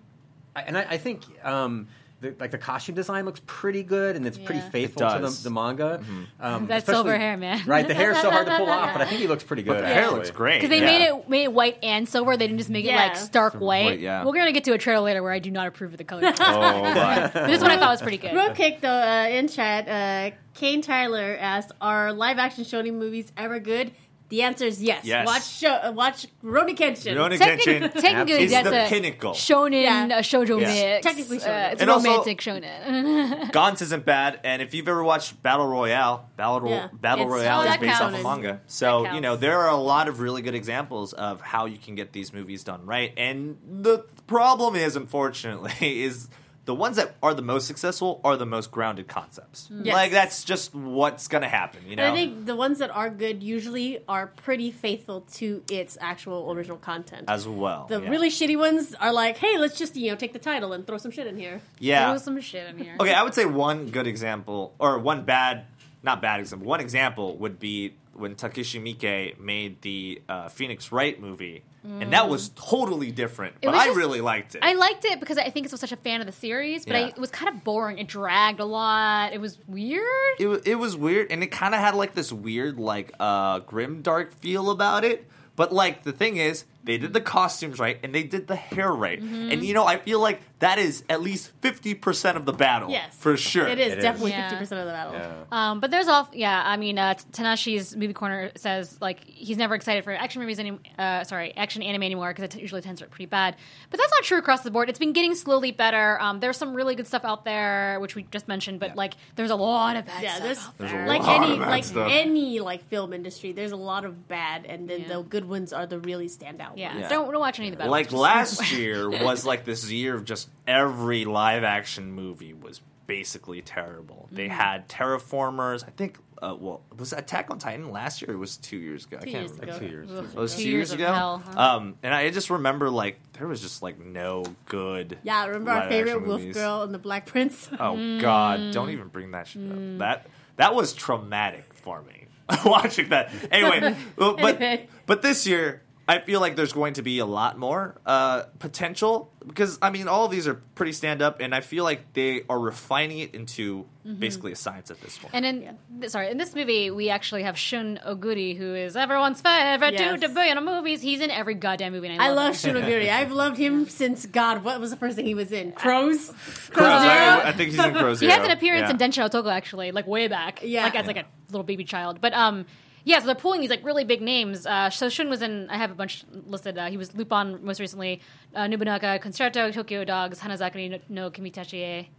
[0.54, 1.88] I, and I, I think um,
[2.22, 5.40] the, like the costume design looks pretty good, and it's pretty faithful It to the,
[5.42, 6.02] the manga.
[6.40, 7.62] Um, That especially- silver hair, man.
[7.66, 9.62] Right, the hair is so hard to pull off, but I think he looks pretty
[9.62, 9.82] good.
[9.82, 10.16] The hair actually.
[10.20, 10.86] looks great Because they yeah.
[10.98, 12.36] made it made it white and silver.
[12.36, 13.84] They didn't just make it like stark white.
[13.84, 14.24] white, yeah.
[14.24, 16.32] We're gonna get to a trailer later where I do not approve of the color.
[16.40, 16.82] Oh.
[17.34, 18.32] But this one I thought was pretty good.
[18.32, 23.32] Real quick though, uh, in chat, uh, Kane Tyler asked, "Are live action shonen movies
[23.36, 23.92] ever good?"
[24.32, 25.04] The answer is yes.
[25.04, 25.26] Yes.
[25.26, 27.14] Watch show, uh, watch Rurouni Kenshin.
[27.16, 29.32] Rurouni Technically, Kenshin technically is that's the a pinnacle.
[29.32, 30.06] shonen, Yeah.
[30.06, 30.68] a shoujo Yeah.
[30.68, 31.06] mix.
[31.06, 31.66] Technically shonen.
[31.68, 33.50] Uh, it's And a also- romantic shonen.
[33.52, 36.88] Gantz isn't bad, and if you've ever watched Battle Royale, Battle, Ro- Yeah.
[36.94, 38.18] Battle It's- Royale is that based off counts.
[38.20, 38.60] of manga.
[38.66, 41.94] So, you know, there are a lot of really good examples of how you can
[41.94, 43.12] get these movies done right.
[43.18, 45.72] And the problem is, unfortunately,
[46.04, 46.30] is
[46.64, 49.68] the ones that are the most successful are the most grounded concepts.
[49.70, 49.94] Yes.
[49.94, 52.04] Like, that's just what's going to happen, you know?
[52.04, 56.52] And I think the ones that are good usually are pretty faithful to its actual
[56.52, 57.24] original content.
[57.28, 57.86] As well.
[57.88, 58.08] the yeah.
[58.08, 60.98] really shitty ones are like, hey, let's just you know take the title and throw
[60.98, 61.60] some shit in here.
[61.80, 62.10] Yeah.
[62.10, 62.96] Throw some shit in here.
[63.00, 65.66] Okay, I would say one good example, or one bad,
[66.02, 71.20] not bad example, one example would be when Takashi Miike made the uh, Phoenix Wright
[71.20, 71.64] movie.
[71.84, 74.60] And that was totally different, but I just- really liked it.
[74.62, 76.94] I liked it because I think I was such a fan of the series, but
[76.94, 77.98] I, it was kind of boring.
[77.98, 79.32] It dragged a lot.
[79.32, 80.06] It was weird.
[80.38, 84.00] it, it was weird, and it kind of had like this weird, like, uh, grim
[84.02, 85.28] dark feel about it.
[85.56, 88.90] But like the thing is, they did the costumes right and they did the hair
[88.90, 89.50] right, Mm-hmm.
[89.52, 92.88] and you know I feel like that is at least fifty percent of the battle.
[92.90, 93.66] Yes, for sure.
[93.68, 94.02] It is It is.
[94.04, 94.48] definitely Yeah.
[94.48, 95.12] fifty percent of the battle.
[95.14, 95.42] Yeah.
[95.70, 96.62] Um, but there's all, yeah.
[96.64, 100.78] I mean, uh, Tanashi's movie corner says like he's never excited for action movies any,
[100.98, 103.56] uh, sorry, action anime anymore because it t- usually tends to be pretty bad.
[103.90, 104.88] But that's not true across the board.
[104.88, 106.20] It's been getting slowly better.
[106.20, 109.50] Um, there's some really good stuff out there, which we just mentioned, but like there's
[109.50, 110.42] a lot of bad Yeah, stuff.
[110.44, 111.04] there's, out There's there.
[111.04, 112.08] a like lot any of bad like stuff.
[112.10, 113.52] any like film industry.
[113.52, 115.08] There's a lot of bad, and then Yeah.
[115.16, 116.90] the good ones are the really standout yeah.
[116.92, 117.00] ones.
[117.02, 117.08] Yeah.
[117.08, 118.20] Don't, don't watch any of the bad like ones.
[118.20, 124.28] last year was like this year of just every live action movie was basically terrible.
[124.30, 124.54] They Mm-hmm.
[124.54, 125.84] had Terra Formars.
[125.86, 126.18] I think.
[126.40, 128.32] Uh, well, was Attack on Titan last year?
[128.32, 129.18] It was two years ago.
[129.20, 129.70] I Two can't years remember.
[129.76, 129.78] ago.
[129.78, 130.08] two years.
[130.10, 130.24] Ugh.
[130.24, 131.12] It was Two two, years years, of ago.
[131.14, 131.60] hell, huh?
[131.76, 135.18] Um, and I just remember like there was just like no good.
[135.22, 136.56] Yeah, remember our favorite Wolf movies.
[136.56, 137.68] Girl and the Black Prince?
[137.78, 138.72] Oh God!
[138.72, 139.94] Don't even bring that shit Mm.
[139.94, 139.98] up.
[140.00, 142.26] That That was traumatic for me
[142.64, 143.30] watching that.
[143.52, 147.58] Anyway, but but, but this year I feel like there's going to be a lot
[147.58, 151.60] more uh, potential because I mean all of these are pretty stand up, and I
[151.60, 154.18] feel like they are refining it into Mhm.
[154.18, 155.32] basically a science at this point.
[155.32, 159.40] And in th- sorry, in this movie, we actually have Shun Oguri, who is everyone's
[159.40, 160.20] favorite Yes.
[160.20, 161.00] dude to be in movies.
[161.02, 162.08] He's in every goddamn movie.
[162.08, 162.74] And I I love, love him.
[162.74, 163.08] Shun Oguri.
[163.12, 164.64] I've loved him since God.
[164.64, 165.70] What was the first thing he was in?
[165.72, 166.32] Crows.
[166.72, 168.90] Crows, I, I think he's in Crows He has an appearance Yeah.
[168.90, 170.82] in Densha Otoko actually, like way back, Yeah.
[170.82, 172.20] like as like a little baby child.
[172.20, 172.66] But um,
[173.04, 174.66] yeah, so they're pulling these like really big names.
[174.66, 175.68] Uh, so Shun was in.
[175.70, 176.78] I have a bunch listed.
[176.78, 178.20] Uh, he was Lupin most recently,
[178.54, 182.10] uh, Nobunaga Concerto, Tokyo Dogs, Hanazakari no, no Kimitachi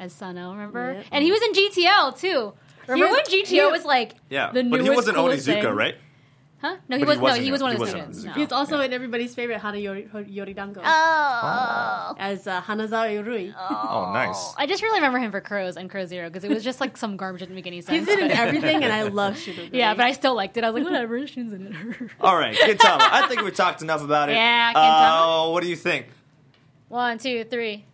[0.00, 0.52] as Sano.
[0.52, 0.94] Remember?
[0.94, 1.02] Yeah.
[1.12, 2.52] And he was in GTO too.
[2.86, 4.26] Remember was- when GTO was like the newest one?
[4.30, 5.74] Yeah, the but he wasn't coolest Onizuka, thing?
[5.74, 5.94] right?
[6.60, 6.76] Huh?
[6.88, 8.18] No, he But he was no, he was one he of the students.
[8.24, 8.32] in No.
[8.32, 12.14] He's also in everybody's favorite Hana Yori, Yoridango Oh.
[12.18, 13.54] as uh, Hanazawa Urui.
[13.56, 14.54] Oh, nice.
[14.56, 16.96] I just really remember him for Crows and Crow Zero because it was just like
[16.96, 18.08] some garbage that didn't make any sense.
[18.08, 19.70] He's in but- everything, and I love Shun Oguri.
[19.72, 20.64] Yeah, but I still liked it.
[20.64, 22.10] I was like, whatever, Shun's in it.
[22.20, 23.02] All right, Gintama.
[23.02, 24.32] I think we talked enough about it.
[24.32, 25.52] Yeah, Uh, Gintama.
[25.52, 26.06] what do you think?
[26.88, 27.84] One, two, three.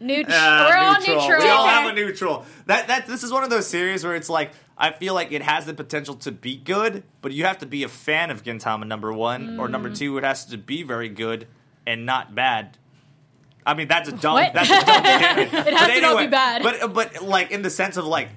[0.00, 0.36] Neutral.
[0.36, 1.38] Uh, We're all neutral.
[1.40, 2.44] We all have a neutral.
[2.66, 5.42] That that this is one of those series where it's like I feel like it
[5.42, 8.86] has the potential to be good, but you have to be a fan of Gintama
[8.86, 9.70] number one or Mm.
[9.72, 10.16] number two.
[10.18, 11.48] It has to be very good
[11.86, 12.78] and not bad.
[13.66, 14.34] I mean that's a dumb.
[14.34, 14.54] What?
[14.54, 15.04] That's a dumb.
[15.66, 16.62] It has But to not be bad.
[16.62, 18.28] But but like in the sense of like.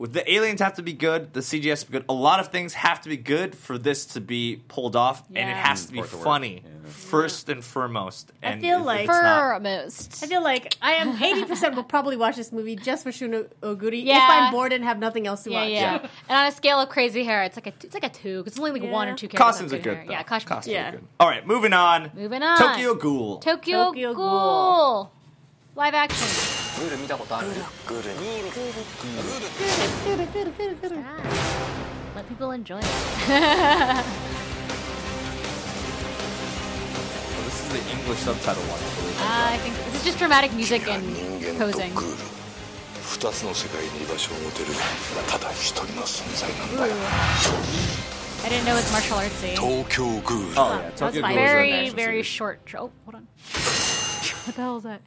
[0.00, 1.34] The aliens have to be good.
[1.34, 2.06] The CG has to be good.
[2.08, 5.50] A lot of things have to be good for this to be pulled off, and
[5.50, 6.24] it has to be For it to work.
[6.24, 8.32] funny first and foremost.
[8.42, 10.24] I feel like Foremost.
[10.24, 13.44] I feel like I am eighty percent will probably watch this movie just for Shun
[13.62, 14.16] Oguri Yeah.
[14.24, 15.70] if I'm bored and have nothing else to Yeah, watch.
[15.70, 16.08] yeah.
[16.28, 18.54] And on a scale of crazy hair, it's like a it's like a two because
[18.54, 19.38] it's only like one or two characters.
[19.38, 19.96] Costumes are good.
[19.98, 20.04] hair.
[20.06, 20.12] Though.
[20.12, 20.48] Yeah, costumes.
[20.48, 20.88] Costumes Yeah.
[20.88, 21.04] are good.
[21.20, 22.10] All right, moving on.
[22.14, 22.56] Moving on.
[22.56, 23.38] Tokyo Ghoul.
[23.38, 25.12] Tokyo, Tokyo Ghoul.
[25.76, 26.26] Live action.
[26.80, 26.98] 그를
[32.16, 32.84] Let people enjoy it.
[37.44, 38.80] this is the English subtitle one.
[39.20, 41.04] Uh, I think this is just dramatic music and
[41.56, 41.92] posing.
[48.42, 49.54] I didn't know it's martial artsy.
[49.54, 50.52] Tokyo Ghoul.
[50.56, 50.90] Oh, yeah.
[50.96, 52.60] Tokyo Very, very short.
[52.74, 53.28] Oh, hold on.
[54.46, 55.00] what the hell is that?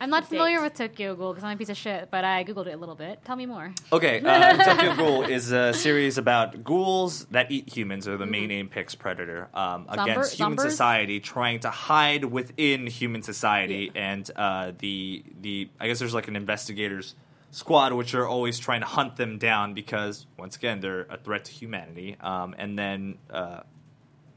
[0.00, 2.66] I'm not familiar with Tokyo Ghoul because I'm a piece of shit, but I googled
[2.66, 3.24] it a little bit.
[3.24, 3.72] Tell me more.
[3.92, 8.50] Okay, uh, Tokyo Ghoul is a series about ghouls that eat humans, or the main
[8.50, 10.62] apex predator, um, Zomber- against human zombers?
[10.62, 16.28] society, trying to hide within human society, and uh, the the I guess there's like
[16.28, 17.14] an investigators
[17.50, 21.46] squad which are always trying to hunt them down because once again they're a threat
[21.46, 22.16] to humanity.
[22.20, 23.60] Um, and then uh,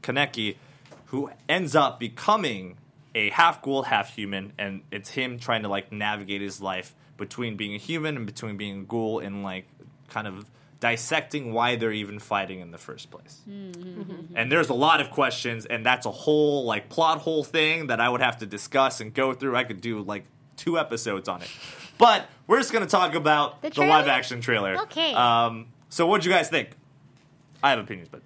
[0.02, 0.56] Kaneki,
[1.06, 2.78] who ends up becoming
[3.14, 7.56] a half ghoul, half human, and it's him trying to like navigate his life between
[7.56, 9.66] being a human and between being a ghoul and like
[10.08, 10.46] kind of
[10.80, 13.40] dissecting why they're even fighting in the first place.
[13.46, 18.00] And there's a lot of questions, and that's a whole like plot hole thing that
[18.00, 19.54] I would have to discuss and go through.
[19.56, 20.24] I could do like
[20.56, 21.50] two episodes on it.
[21.98, 24.76] But we're just gonna talk about The the, live action trailer.
[24.82, 25.14] Okay.
[25.14, 26.70] Um, so what'd you guys think?
[27.62, 28.22] I have opinions, but.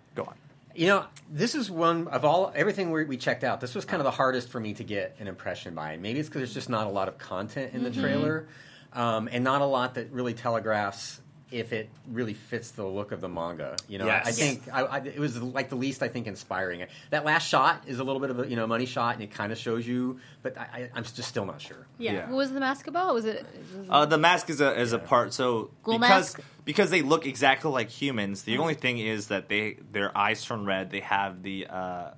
[0.76, 3.60] You know, this is one of all everything we, we checked out.
[3.60, 5.96] This was kind of the hardest for me to get an impression by.
[5.96, 8.00] Maybe it's because there's just not a lot of content in the Mm-hmm.
[8.00, 8.48] trailer,
[8.92, 11.20] um, and not a lot that really telegraphs
[11.52, 13.76] if it really fits the look of the manga.
[13.88, 16.84] You know, I- I think I, I, it was like the least I think inspiring.
[17.10, 19.30] That last shot is a little bit of a you know money shot, and it
[19.30, 21.86] kind of shows you, but I, I, I'm just still not sure.
[21.98, 22.12] Yeah.
[22.12, 22.26] Yeah.
[22.28, 23.14] What was the mask about?
[23.14, 23.46] Was it?
[23.88, 25.32] Uh, the mask is a is a part.
[25.32, 26.40] So Ghoul because mask?
[26.66, 28.42] Because they look exactly like humans.
[28.42, 30.90] The only thing is that they their eyes turn red.
[30.90, 32.11] They have the uh,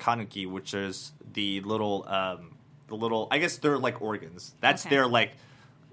[0.00, 2.56] kanuki, which is the little um,
[2.88, 3.28] the little.
[3.30, 4.52] I guess they're like organs.
[4.60, 4.96] That's Okay.
[4.96, 5.32] their like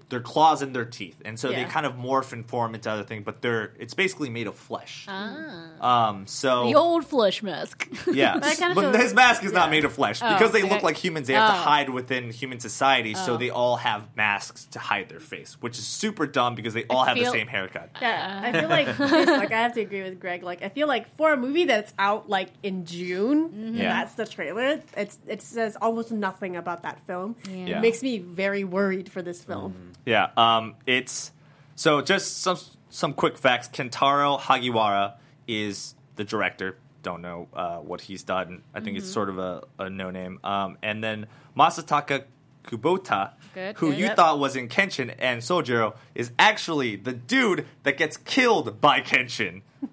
[0.08, 3.02] their claws and their teeth, and so they kind of morph and form into other
[3.04, 3.22] things.
[3.24, 5.04] But they're it's basically made of flesh.
[5.08, 6.08] Ah.
[6.08, 7.86] Um, so The old flesh mask.
[8.12, 10.72] yeah, But but feel- his mask is not made of flesh Oh, because they okay.
[10.72, 11.26] look like humans.
[11.28, 11.62] They have to Oh.
[11.62, 13.36] hide within human society, so Oh.
[13.36, 17.04] they all have masks to hide their face, which is super dumb because they all
[17.04, 17.90] have feel- the same haircut.
[18.00, 20.42] Yeah, I feel like like I have to agree with Greg.
[20.42, 23.92] Like I feel like for a movie that's out like in June, and Yeah.
[23.92, 24.80] that's the trailer.
[24.96, 27.36] It's it says almost nothing about that film.
[27.50, 27.78] Yeah.
[27.78, 29.74] It makes me very worried for this film.
[30.08, 31.32] Yeah, um, it's
[31.74, 32.56] so just some
[32.88, 33.68] some quick facts.
[33.68, 35.14] Kentaro Hagiwara
[35.46, 36.78] is the director.
[37.02, 38.62] Don't know uh, what he's done.
[38.74, 40.40] I think it's sort of a, a no name.
[40.42, 42.24] Um, and then Masataka
[42.64, 43.98] Kubota, Good, who good.
[43.98, 44.16] you Yep.
[44.16, 49.62] thought was in Kenshin and Sojiro, is actually the dude that gets killed by Kenshin.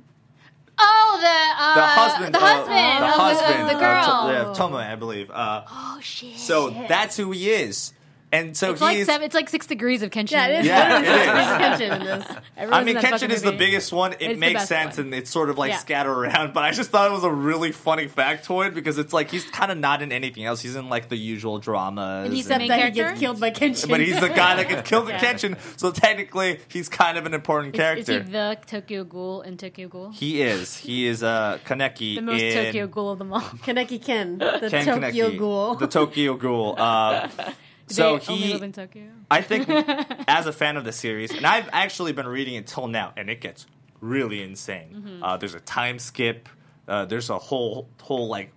[0.78, 4.28] Oh, the uh, The husband, the husband, the the- husband of the of girl.
[4.28, 5.32] To- yeah, Tomoe, I believe.
[5.32, 6.38] Uh, oh shit!
[6.38, 7.94] so that's who he is.
[8.36, 9.06] And so It's like he's.
[9.06, 10.32] seven, it's like six degrees of Kenshin.
[10.32, 10.66] Yeah, it is.
[10.66, 11.08] Yeah, it is.
[11.08, 12.38] six degrees of tension in this.
[12.58, 14.14] I mean, in Kenshin fucking is the biggest one.
[14.14, 15.08] It It's makes sense, one.
[15.08, 15.78] and it's sort of like Yeah.
[15.78, 16.54] scattered around.
[16.54, 19.72] But I just thought it was a really funny factoid because it's like he's kind
[19.72, 20.62] of not in anything else.
[20.62, 22.26] He's in like the usual dramas.
[22.26, 23.04] And he's the and- main That he character.
[23.10, 23.90] gets killed by Kenshin.
[23.90, 25.34] but he's the guy that gets killed in Yeah.
[25.34, 28.24] Kenshin, so technically he's kind of an important Is, is character.
[28.24, 30.12] he the Tokyo Ghoul in Tokyo Ghoul?
[30.12, 30.76] He is.
[30.78, 33.42] He is uh, Kaneki the most in Tokyo Ghoul of them all.
[33.42, 35.76] Kaneki Ken, the Ken Tokyo Kaneki, Ghoul.
[35.76, 36.76] The Tokyo Ghoul.
[36.78, 37.28] Uh,
[37.88, 39.08] so he, live in Tokyo.
[39.30, 39.70] I think,
[40.28, 43.30] as a fan of the series, and I've actually been reading it till now, and
[43.30, 43.66] it gets
[44.02, 44.94] really insane.
[44.94, 45.24] Mm-hmm.
[45.24, 46.50] Uh, there's a time skip.
[46.88, 48.52] Uh, there's a whole whole like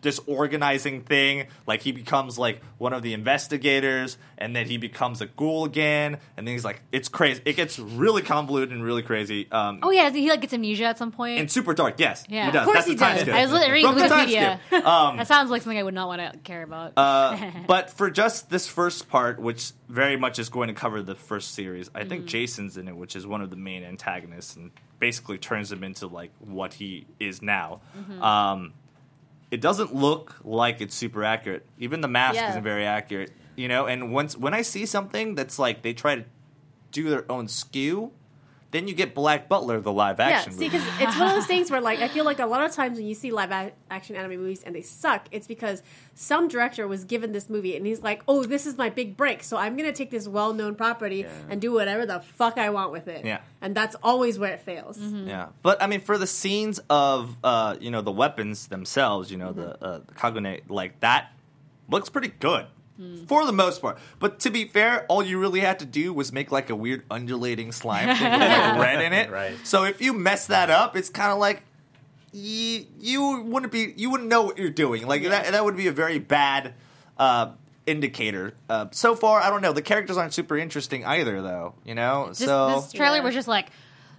[0.00, 1.46] disorganizing thing.
[1.66, 6.18] Like he becomes like one of the investigators, and then he becomes a ghoul again,
[6.36, 7.42] and then he's like, it's crazy.
[7.44, 9.50] It gets really convoluted and really crazy.
[9.50, 11.38] Um, Oh yeah, he like gets amnesia at some point.
[11.40, 11.94] and super dark.
[11.98, 12.60] Yes, yeah, he does.
[12.62, 13.22] of course That's he the time does.
[13.22, 13.34] skip.
[13.34, 14.58] I was reading From the time Wikipedia.
[14.90, 16.92] Um, that sounds like something I would not want to care about.
[16.96, 17.36] Uh,
[17.66, 21.54] but for just this first part, which very much is going to cover the first
[21.54, 22.08] series, I Mm-hmm.
[22.08, 25.84] think Jason's in it, which is one of the main antagonists, and basically turns him
[25.84, 27.80] into like what he is now.
[27.96, 28.22] Mm-hmm.
[28.22, 28.72] Um,
[29.50, 31.66] it doesn't look like it's super accurate.
[31.78, 32.50] Even the mask Yeah.
[32.50, 33.86] isn't very accurate, you know.
[33.86, 36.24] And once when I see something that's like they try to
[36.92, 38.12] do their own skew,
[38.72, 40.30] then you get Black Butler, the live action.
[40.30, 40.52] Yeah, action.
[40.52, 42.70] see, because it's one of those things where, like, I feel like a lot of
[42.72, 45.82] times when you see live a- action anime movies and they suck, it's because
[46.14, 49.42] some director was given this movie and he's like, "Oh, this is my big break,
[49.42, 53.08] so I'm gonna take this well-known property and do whatever the fuck I want with
[53.08, 53.40] it." Yeah.
[53.60, 54.98] and that's always where it fails.
[54.98, 59.36] Yeah, but I mean, for the scenes of uh, you know the weapons themselves, you
[59.36, 61.32] know the uh, the kagune, like that
[61.88, 62.66] looks pretty good
[63.26, 63.98] for the most part.
[64.18, 67.04] But to be fair, all you really had to do was make like a weird
[67.10, 69.30] undulating slime thing with like red in it.
[69.30, 69.56] Right.
[69.64, 71.62] So if you mess that up, it's kind of like
[72.32, 75.06] you you wouldn't be you wouldn't know what you're doing.
[75.06, 76.74] Like that that would be a very bad.
[77.18, 77.52] Uh,
[77.86, 81.94] indicator uh, so far i don't know the characters aren't super interesting either though you
[81.94, 83.22] know Just, so this trailer Yeah.
[83.24, 83.66] was just like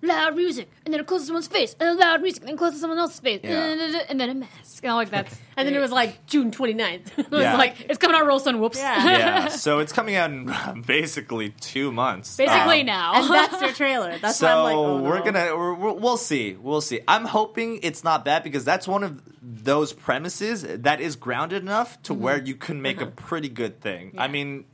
[0.02, 2.82] loud music, and then it closes someone's face, and then loud music, and then closes
[2.82, 4.04] someone else's face, Yeah.
[4.10, 4.84] and then a mask.
[4.84, 5.38] You know, like that's.
[5.58, 7.12] And then it was like June 29th.
[7.18, 7.56] It was Yeah.
[7.58, 8.60] like it's coming out real soon.
[8.60, 8.80] Whoops.
[8.80, 9.06] Yeah.
[9.18, 12.36] yeah, so it's coming out in uh, basically two months.
[12.36, 13.14] Basically Um, now.
[13.16, 14.18] and that's their trailer.
[14.18, 15.04] That's so why I'm like, oh, no.
[15.04, 17.02] we're gonna we're, we're- we'll see we'll see.
[17.08, 22.02] I'm hoping it's not bad because that's one of those premises that is grounded enough
[22.04, 22.48] to where mm-hmm.
[22.48, 23.12] you can make a uh-huh.
[23.18, 24.16] pretty good thing.
[24.18, 24.66] I mean,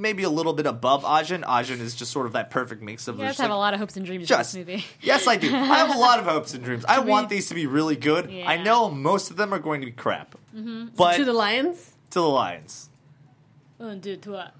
[0.00, 1.44] maybe a little bit above Ajin.
[1.44, 3.74] Ajin is just sort of that perfect mix of You guys have like, a lot
[3.74, 4.86] of hopes and dreams just in this movie.
[5.00, 5.54] yes, I do.
[5.54, 6.84] I have a lot of hopes and dreams.
[6.86, 8.30] I want these to be really good.
[8.30, 10.88] I know most of them are going to be crap, mm-hmm.
[10.96, 11.94] but to the Lions.
[12.10, 12.88] to the Lions.
[13.78, 14.54] Oh, dude, to what?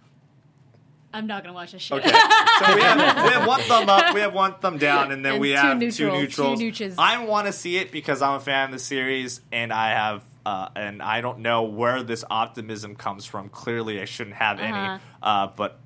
[1.12, 1.98] I'm not gonna watch this shit.
[1.98, 5.24] Okay, so we have, we have one thumb up, we have one thumb down, and
[5.24, 5.96] then And we two have neutrals.
[5.96, 6.58] two neutrals.
[6.58, 6.94] Two neutres.
[6.98, 10.24] I want to see it because I'm a fan of the series, and I have,
[10.45, 13.49] uh, and I don't know where this optimism comes from.
[13.49, 14.99] Clearly, I shouldn't have any, Uh-huh.
[15.23, 15.79] uh, but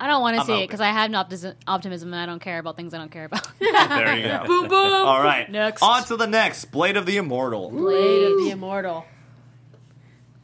[0.00, 0.66] I don't want to I'm see it hoping.
[0.68, 3.26] because I have no optis- optimism and I don't care about things I don't care
[3.26, 3.46] about.
[3.60, 4.44] there you go.
[4.46, 5.06] boom, boom.
[5.06, 5.82] All right, Next.
[5.82, 7.70] on to the next Blade of the Immortal.
[7.70, 9.04] Blade of the Immortal.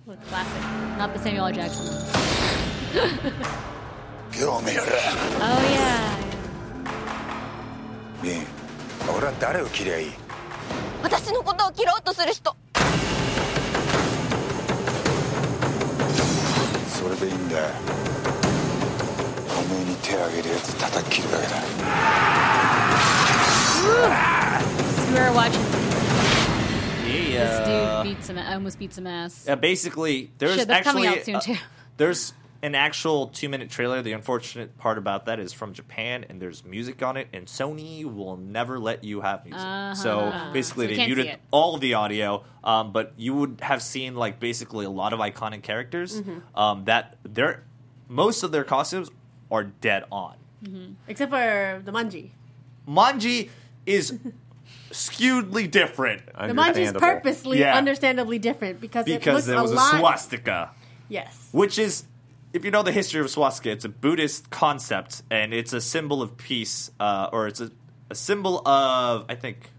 [0.04, 0.62] What classic?
[0.98, 1.52] Not the Samuel L.
[1.52, 1.86] Jackson.
[1.86, 3.32] one.
[4.32, 4.92] 興味 ある
[5.40, 6.26] Oh yeah.
[8.22, 8.46] ミン
[9.16, 10.12] 俺は誰を切りゃいい
[11.02, 12.54] 私のことを切ろうとする人
[17.00, 17.64] それでいいんだよ
[19.48, 21.56] おめえに手あげるやつ叩き切るだけだ
[25.12, 25.86] We were watching this
[27.32, 28.02] Yeah.
[28.02, 29.46] dude beat some, almost beat some ass.
[29.48, 31.56] Uh, basically, there's Shit, that's actually coming out soon uh, too.
[31.96, 32.32] there's
[32.63, 34.01] an actual two minute trailer.
[34.01, 38.03] The unfortunate part about that is from Japan, and there's music on it, and Sony
[38.05, 39.61] will never let you have music.
[39.97, 40.53] So Uh-huh.
[40.53, 44.39] basically, So they muted all of the audio, um, but you would have seen like
[44.39, 46.57] basically a lot of iconic characters Mm-hmm.
[46.59, 47.63] um, that they're
[48.07, 49.09] most of their costumes
[49.49, 50.35] are dead on.
[51.07, 52.31] Except for the Manji.
[52.87, 53.49] Manji
[53.85, 54.19] is
[54.91, 57.75] skewedly different The Manji is purposely, Yeah.
[57.75, 59.99] understandably different because, it looks there was a a, lot.
[59.99, 60.71] swastika.
[61.09, 61.49] Yes.
[61.51, 62.03] which is
[62.53, 66.21] if you know the history of swastika it's a buddhist concept and it's a symbol
[66.21, 67.71] of peace uh, or it's a,
[68.09, 69.69] a symbol of i think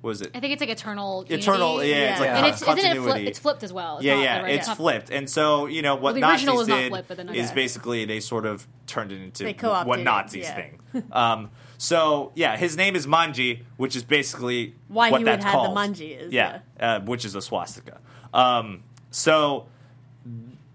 [0.00, 0.32] what is it?
[0.34, 1.24] I think it's like eternal.
[1.26, 1.34] Unity.
[1.36, 3.26] eternal yeah, it's like And con- it's isn't it continuity.
[3.26, 3.96] it's flipped as well.
[3.96, 5.08] It's yeah yeah right- it's not- flipped.
[5.10, 8.04] And so you know what Well, the nazis was not did flipped, but is basically
[8.04, 10.54] they sort of turned it into They what nazis yeah.
[10.56, 10.80] think.
[11.10, 15.44] Um, so yeah his name is manji which is basically Why what you would that's
[15.44, 15.78] have the called.
[15.78, 17.98] Manji is, yeah, uh, which is a swastika.
[18.34, 19.68] Um, so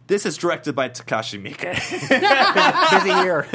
[0.09, 1.61] this is directed by Takashi Miike.
[2.91, 3.47] Busy year.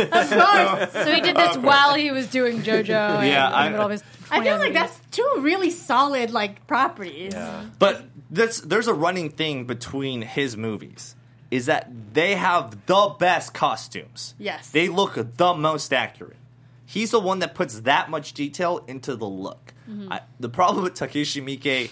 [1.04, 3.18] So he did this while he was doing JoJo.
[3.18, 6.30] and Yeah, in I- middle of his I feel 20 like that's two really solid
[6.30, 7.34] like properties.
[7.78, 11.14] But that's, there's a running thing between his movies
[11.50, 14.34] is that they have the best costumes.
[14.38, 14.70] Yes.
[14.70, 16.38] They look the most accurate.
[16.86, 19.72] He's the one that puts that much detail into the look.
[19.88, 20.12] Mm-hmm.
[20.12, 21.90] I, the problem with Takashi Miike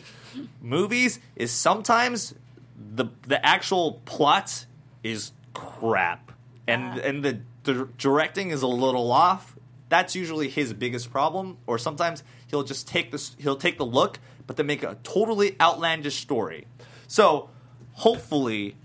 [0.61, 2.35] movies is sometimes
[2.95, 4.67] the the actual plot
[5.03, 6.33] is crap,
[6.67, 9.57] and and the, the directing is a little off.
[9.89, 11.59] That's usually his biggest problem.
[11.67, 15.57] Or sometimes he'll just take this he'll take the look, but then make a totally
[15.61, 16.67] outlandish story.
[17.09, 17.51] So
[17.93, 18.77] hopefully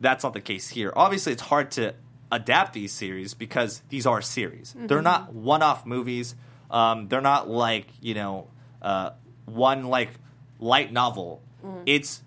[0.00, 0.92] that's not the case here.
[0.96, 1.94] Obviously, it's hard to
[2.32, 4.74] adapt these series because these are series.
[4.88, 6.34] They're not one-off movies.
[6.70, 8.48] Um, they're not like you know
[8.82, 9.10] uh,
[9.46, 10.10] one like
[10.58, 11.42] light novel.
[11.86, 12.22] It's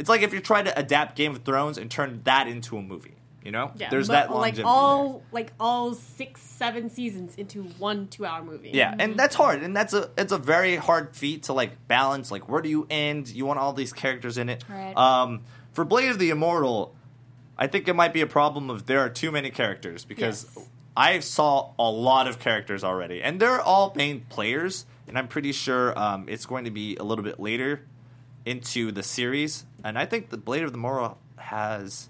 [0.00, 2.82] it's like if you're trying to adapt Game of Thrones and turn that into a
[2.82, 3.14] movie.
[3.42, 8.42] You know, Yeah, there's that like all like all six, seven seasons into one two-hour
[8.44, 8.72] movie.
[8.74, 12.30] Yeah, and that's hard, and that's a it's a very hard feat to like balance.
[12.30, 13.30] Like, where do you end?
[13.30, 14.62] You want all these characters in it.
[14.68, 14.94] Right.
[14.94, 15.42] Um,
[15.72, 16.94] for Blade of the Immortal,
[17.56, 20.68] I think it might be a problem of there are too many characters because Yes.
[20.94, 24.84] I saw a lot of characters already, and they're all main players.
[25.08, 27.86] And I'm pretty sure um, it's going to be a little bit later
[28.44, 29.64] into the series.
[29.84, 32.08] And I think the Blade of the Immortal has,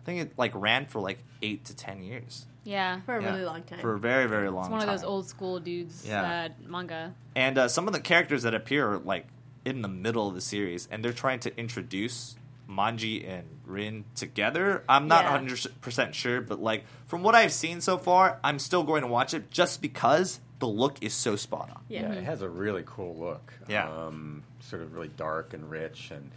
[0.00, 2.46] I think it like ran for like eight to ten years.
[2.64, 3.00] Yeah.
[3.06, 3.30] for a Yeah.
[3.32, 3.78] really long time.
[3.80, 4.64] For a very very long.
[4.68, 4.74] Time.
[4.78, 6.20] It's one of those old school dudes Yeah.
[6.22, 7.14] that manga.
[7.34, 9.26] And uh, some of the characters that appear are like
[9.64, 12.36] in the middle of the series, and they're trying to introduce
[12.68, 14.84] Manji and Rin together.
[14.88, 15.30] I'm not Yeah.
[15.38, 19.32] 100% sure, but like from what I've seen so far, I'm still going to watch
[19.32, 21.82] it just because the look is so spot on.
[21.88, 22.02] yeah.
[22.02, 23.52] Yeah, it has a really cool look.
[23.68, 23.88] Yeah.
[23.88, 26.30] um, sort of really dark and rich, and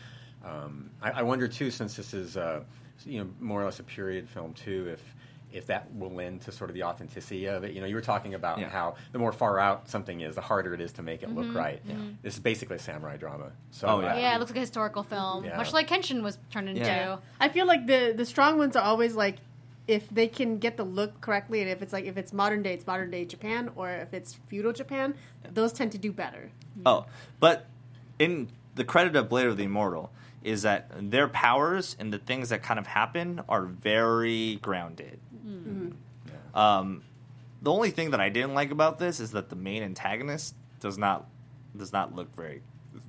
[0.46, 2.62] um, I, I wonder too, since this is uh,
[3.06, 5.02] you know more or less a period film too, if
[5.54, 7.74] if that will lend to sort of the authenticity of it.
[7.74, 8.70] You know, you were talking about Yeah.
[8.70, 11.54] how the more far out something is, the harder it is to make it look
[11.54, 11.82] right.
[12.22, 13.52] This is basically a samurai drama.
[13.72, 14.14] So Oh, yeah.
[14.14, 15.58] uh, Yeah, it looks like a historical film, Yeah.
[15.58, 16.82] much like Kenshin was turned into.
[16.82, 17.18] Yeah.
[17.42, 19.40] I feel like the the strong ones are always like
[19.90, 22.74] if they can get the look correctly, and if it's like if it's modern day,
[22.74, 25.16] it's modern day Japan, or if it's feudal Japan,
[25.54, 26.50] those tend to do better.
[26.86, 27.08] Oh,
[27.42, 27.66] but
[28.20, 30.14] in the credit of Blade of the Immortal
[30.44, 35.20] is that their powers and the things that kind of happen are very grounded.
[36.54, 37.04] Um,
[37.62, 40.98] the only thing that I didn't like about this is that the main antagonist does
[40.98, 41.28] not
[41.78, 42.62] does not look very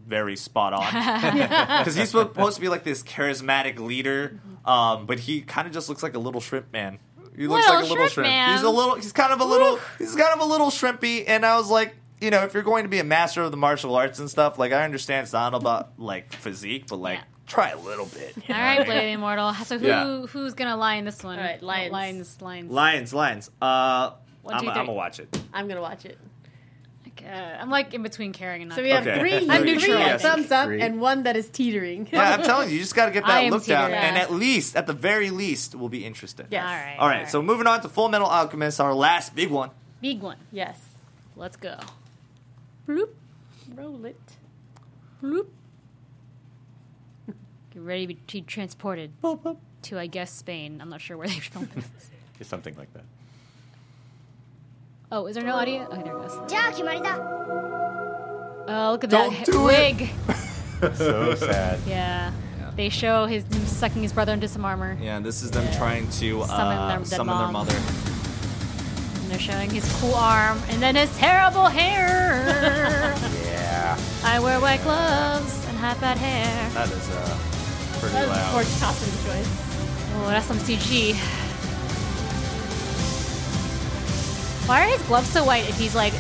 [0.07, 0.85] very spot on
[1.79, 5.89] because he's supposed to be like this charismatic leader, um, but he kind of just
[5.89, 6.99] looks like a little shrimp man.
[7.37, 8.53] He looks Little like a little shrimp shrimp.
[8.53, 8.95] He's a little.
[8.97, 9.79] He's kind of a little.
[9.99, 12.85] He's kind of a little shrimpy, and I was like, you know, if you're going
[12.85, 15.55] to be a master of the martial arts and stuff, like I understand it's not
[15.55, 17.25] about like physique, but like Yeah.
[17.47, 18.37] try a little bit.
[18.37, 18.99] you All know right, what I mean?
[18.99, 19.55] Blade the Immortal.
[19.65, 20.27] So who Yeah.
[20.27, 21.39] who's gonna lie in this one?
[21.39, 21.93] All right, lions.
[21.93, 22.71] lions, lions.
[22.73, 23.51] Lions, lions.
[23.61, 24.13] Uh,
[24.43, 25.37] One, I'm, I'm gonna watch it.
[25.53, 26.19] I'm gonna watch it.
[27.25, 27.29] Uh,
[27.61, 28.77] I'm like in between caring and not.
[28.77, 29.19] So we have Okay.
[29.21, 29.99] three, I'm three neutral.
[29.99, 30.23] Yes.
[30.23, 30.81] thumbs up Three.
[30.81, 32.09] and one that is teetering.
[32.11, 34.03] Yeah, I'm telling you, you just got to get that am look down, teetering.
[34.05, 36.47] and at least, at the very least, we'll be interested.
[36.51, 36.65] Yes.
[36.65, 36.97] All right.
[36.99, 37.31] All right.
[37.31, 39.71] So moving on to Full Metal Alchemist, our last big one.
[40.01, 40.39] big one.
[40.51, 40.81] Yes.
[41.37, 41.77] Let's go
[42.87, 43.11] bloop,
[43.75, 44.37] roll it,
[45.23, 45.47] bloop.
[47.73, 49.57] Get ready to be transported boop, boop.
[49.83, 50.81] to, I guess, Spain.
[50.81, 51.69] I'm not sure where they're from.
[52.41, 53.05] it's something like that.
[55.11, 55.83] Oh, is there no audio?
[55.85, 56.33] Okay, there it goes.
[58.69, 60.11] Oh, look at Don't that do wig.
[60.95, 61.79] so sad.
[61.87, 62.33] Yeah.
[62.75, 64.97] They show his him sucking his brother into some armor.
[65.01, 68.02] Yeah, this is them trying to uh, summon, their, summon their mother.
[69.33, 73.15] And they're showing his cool arm and then his terrible hair.
[73.47, 73.99] Yeah.
[74.23, 76.69] I wear white gloves and have bad hair.
[76.75, 77.39] That is uh,
[77.99, 78.53] pretty That was a loud.
[78.53, 79.49] poor costume choice.
[80.17, 81.15] Oh, that's some CG.
[84.69, 86.13] Why are his gloves so white if he's like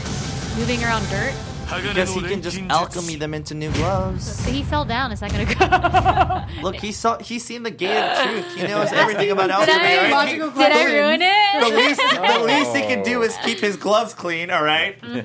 [0.56, 1.34] moving around dirt?
[1.80, 4.44] Because he can just alchemy them into new gloves.
[4.44, 6.44] So he fell down a second ago.
[6.62, 8.54] Look, he saw he's seen the gate of truth.
[8.56, 9.74] He knows everything about did alchemy.
[9.86, 10.28] I- right?
[10.28, 10.92] Did I questions.
[10.92, 11.76] ruin the it?
[11.76, 14.50] least, the least he can do is keep his gloves clean.
[14.50, 15.00] All right?
[15.00, 15.22] Mm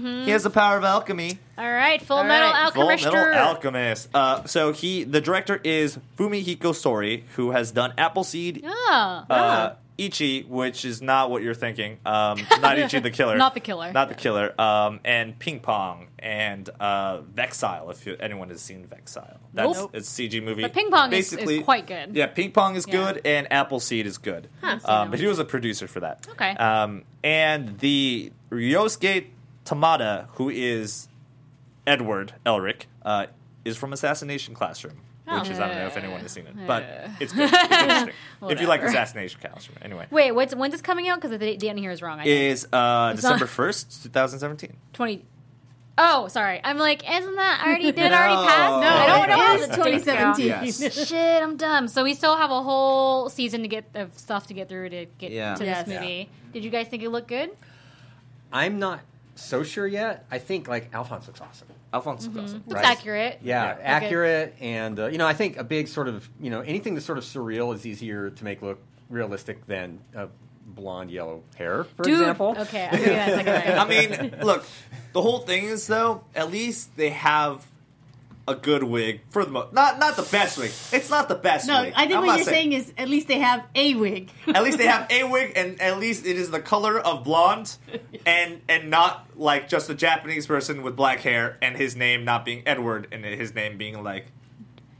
[0.00, 0.24] hmm.
[0.24, 1.38] He has the power of alchemy.
[1.58, 2.72] All right, Full All Metal right.
[2.74, 4.08] Full Metal Alchemist.
[4.14, 9.24] Uh, so he, the director is Fumihiko Sori, who has done Appleseed, Oh.
[9.30, 11.98] uh, Ichi, which is not what you're thinking.
[12.04, 13.36] Um, not Ichi the killer.
[13.36, 13.92] Not the killer.
[13.92, 14.58] Not the killer.
[14.60, 17.90] Um, and Ping Pong and uh, Vexile.
[17.90, 19.90] If you, anyone has seen Vexile, that's Nope.
[19.94, 20.62] it's a CG movie.
[20.62, 22.14] But Ping Pong is- is quite good.
[22.14, 22.92] Yeah, Ping Pong is Yeah.
[23.12, 24.48] good, and Appleseed is good.
[24.60, 24.78] Huh.
[24.84, 26.26] Um, but he was a producer for that.
[26.32, 26.50] Okay.
[26.56, 29.26] Um, and the Ryosuke
[29.64, 31.08] Yamada, who is
[31.86, 33.26] Edward Elric, uh,
[33.64, 35.00] is from Assassination Classroom.
[35.26, 36.84] Which is I don't know if anyone has seen it, but
[37.20, 37.50] it's good.
[37.52, 38.14] It's interesting.
[38.48, 40.06] if you like Assassination Classroom, anyway.
[40.10, 41.20] Wait, what's when's this coming out?
[41.20, 42.20] Because the date on here is wrong.
[42.20, 42.40] I think.
[42.52, 44.76] Is uh, It's December first, two thousand seventeen.
[44.92, 45.24] 20.
[45.98, 46.60] Oh, sorry.
[46.62, 48.16] I'm like, isn't that already did it No.
[48.18, 48.82] already pass?
[48.82, 49.36] No, I don't it know.
[49.42, 50.14] how is the dates go.
[50.14, 50.46] 2017.
[50.46, 51.08] Yes.
[51.08, 51.88] Shit, I'm dumb.
[51.88, 55.06] So we still have a whole season to get of stuff to get through to
[55.18, 55.54] get Yeah.
[55.54, 55.86] to Yes.
[55.86, 56.28] this movie.
[56.52, 57.50] Did you guys think it looked good?
[58.52, 59.00] I'm not
[59.36, 60.26] so sure yet.
[60.30, 61.68] I think like Alphonse looks awesome.
[61.92, 62.62] Alphonse looks awesome.
[62.66, 62.84] Looks Right.
[62.84, 63.38] accurate.
[63.42, 63.72] Yeah, Yeah.
[63.74, 63.82] Okay.
[63.82, 67.06] accurate, and uh, you know, I think a big sort of you know anything that's
[67.06, 70.26] sort of surreal is easier to make look realistic than uh,
[70.66, 72.18] blonde yellow hair, for Dude.
[72.20, 72.56] example.
[72.58, 73.78] Okay, I'll give you that second right.
[73.78, 73.88] I
[74.28, 74.64] mean, look,
[75.12, 77.64] the whole thing is though, at least they have
[78.48, 79.72] a good wig for the most.
[79.72, 80.70] Not not the best wig.
[80.92, 81.92] It's not the best No, wig.
[81.96, 84.30] I think I'm what you're saying is at least they have a wig.
[84.46, 87.76] at least they have a wig, and at least it is the color of blonde,
[88.26, 92.44] and and not like just a Japanese person with black hair, and his name not
[92.44, 94.26] being Edward, and his name being like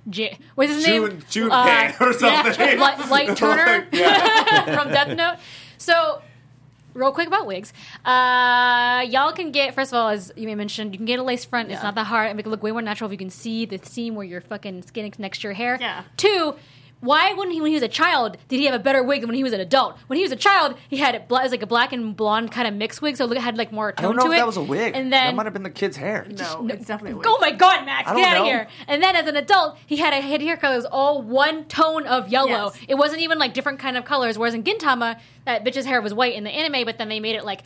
[0.08, 1.24] J- what's his June name?
[1.30, 2.54] June Uh, or something.
[2.58, 4.76] Yeah, Light, Light Turner yeah.
[4.82, 5.36] from Death Note.
[5.78, 6.22] So,
[6.96, 7.72] real quick about wigs.
[8.04, 11.22] Uh, y'all can get first of all, as you may mentioned, you can get a
[11.22, 11.70] lace front.
[11.70, 13.64] It's not that hard and make it look way more natural if you can see
[13.66, 15.78] the seam where your fucking skin next to your hair.
[15.80, 16.04] Yeah.
[16.16, 16.54] Two.
[17.00, 19.28] Why, wouldn't he when he was a child, did he have a better wig than
[19.28, 19.96] when he was an adult?
[20.06, 22.16] When he was a child, he had it, bla- it was like a black and
[22.16, 24.28] blonde kind of mixed wig, so it had like more tone I don't know to
[24.30, 24.38] if it.
[24.38, 24.94] that was a wig.
[24.96, 26.26] And then that might have been the kid's hair.
[26.28, 27.26] No, it's definitely a wig.
[27.28, 28.44] Oh my god, Max, I get don't out of know.
[28.46, 28.68] here.
[28.88, 32.06] And then as an adult, he had a head haircut that was all one tone
[32.06, 32.72] of yellow.
[32.74, 32.78] Yes.
[32.88, 34.38] It wasn't even like different kind of colors.
[34.38, 37.36] Whereas in Gintama, that bitch's hair was white in the anime, but then they made
[37.36, 37.60] it like